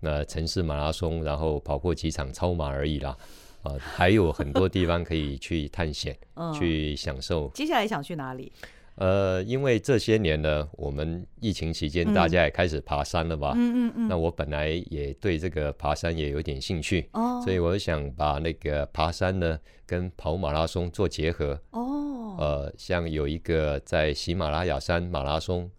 [0.00, 3.14] 那城市马拉松，然后跑过几场超马而已啦。
[3.62, 6.16] 啊，还有很多地方可以去探险，
[6.58, 7.50] 去享受。
[7.50, 8.50] 接下来想去哪里？
[8.96, 13.52] 呃，因为这些年呢，我们疫情期间大家也开始爬山了吧？
[13.56, 14.08] 嗯嗯嗯。
[14.08, 22.36] 那我本来也对这个爬山也有点兴趣哦，所以我想把那个爬山呢跟跑马拉松做结合哦。
[22.38, 25.70] 呃，像有一个在喜马拉雅山马拉松，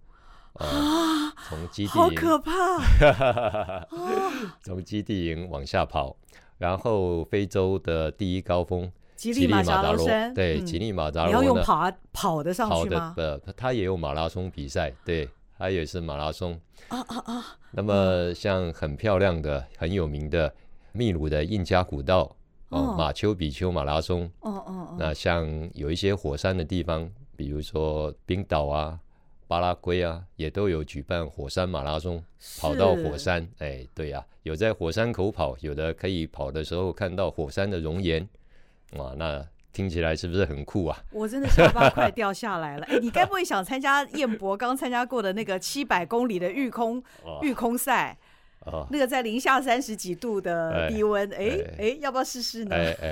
[0.53, 3.87] 呃、啊，从基地营，好可怕，
[4.61, 6.17] 从基地营往下跑，
[6.57, 8.91] 然后非洲的第一高峰
[9.21, 13.13] 吉力马扎罗，对，吉力马扎罗，你要用跑跑的上去吗？
[13.15, 17.45] 跑的，呃，他也有马拉松比赛，对，他也是马拉松，啊啊啊！
[17.69, 20.51] 那么像很漂亮的、很有名的
[20.91, 22.35] 秘鲁的印加古道。
[22.69, 24.23] 哦，马丘比丘马拉松。
[24.39, 24.95] 哦哦哦。
[24.97, 28.97] 那像有一些火山的地方，比如说冰岛啊、
[29.47, 32.23] 巴拉圭啊，也都有举办火山马拉松，
[32.59, 33.47] 跑到火山。
[33.59, 38.27] 哎，对呀、啊，有在火山口跑，有的可以跑的时候看到火山的熔岩。
[38.97, 40.97] 哇，那听起来是不是很酷啊？
[41.11, 42.85] 我真的下巴快掉下来了。
[42.91, 47.01] 哎，你该不会想参加彦博刚参加过的那个七百公里的御空
[47.41, 48.17] 御空赛？
[48.65, 52.75] 哦，那个在零下三十几度的低温，哎哎，要不要试试呢？
[52.75, 53.11] 哎哎，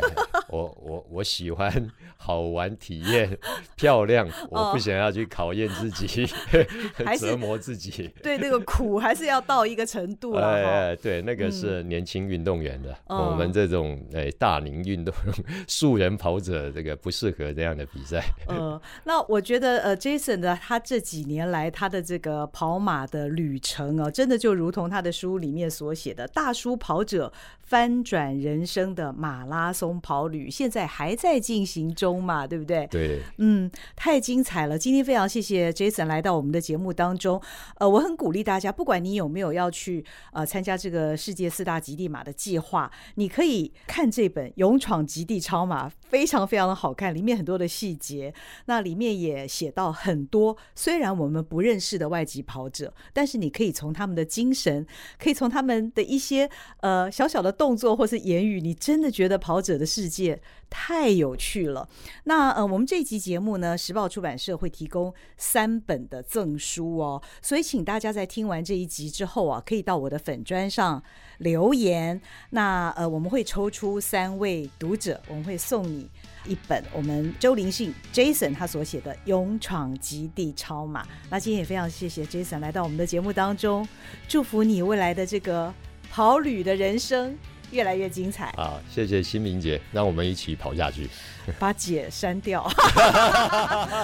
[0.50, 1.72] 我我我喜欢
[2.18, 3.36] 好玩体验
[3.76, 6.28] 漂亮，我不想要去考验自己，
[7.20, 8.10] 折磨自己。
[8.22, 10.48] 对，那个苦还是要到一个程度了。
[10.54, 15.12] 哎，对，那个是年轻运动员的，我们这种哎大龄运动
[15.68, 18.24] 素人跑者，这个不适合这样的比赛。
[18.50, 32.46] 嗯，那我觉得呃，Jason 的他这几年来他的这个跑马的旅程啊，真的就如同他的书里面所写的大叔跑者翻转人生的马拉松跑旅，现在还在进行中嘛？
[32.46, 32.86] 对不对？
[32.88, 34.78] 对，嗯，太精彩了！
[34.78, 37.42] 今天非常谢谢 Jason 来到我们的节目当中。
[37.78, 48.34] 呃，我很鼓励大家，不管你有没有要去呃参加这个世界四大极地马的计划，你可以看这本《勇闯极地超马》，非常非常的好看，里面很多的细节，
[48.66, 54.86] 那里面也写到很多虽然我们不认识的外籍跑者，但是你可以从他们的精神，
[55.20, 56.50] 可以从他们的一些
[56.82, 61.88] 呃小小的动作或是言语，你真的觉得跑者的世界太有趣了。
[62.26, 71.02] 那呃，我们这集节目呢，时报出版社会提供三本的赠书哦，所以请大家在听完这一集之后啊，可以到我的粉砖上
[71.40, 72.22] 留言。
[72.52, 76.10] 那呃，我们会抽出三位读者，我们会送你
[76.46, 81.04] 一本我们周林信 Jason 他所写的《勇闯极地超马》。
[81.30, 83.88] 那今天也非常谢谢 Jason 来到我们的节目当中，
[84.28, 85.74] 祝福你未来的这个
[86.12, 87.38] 跑旅的人生。
[87.72, 91.10] 越来越精彩啊，谢谢新明姐，让我们一起跑下去。
[91.58, 92.64] 把姐删掉。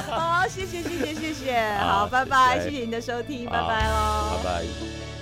[0.09, 5.14] 好，谢谢谢谢谢谢，好，拜拜，谢谢您的收听，拜拜喽，拜拜。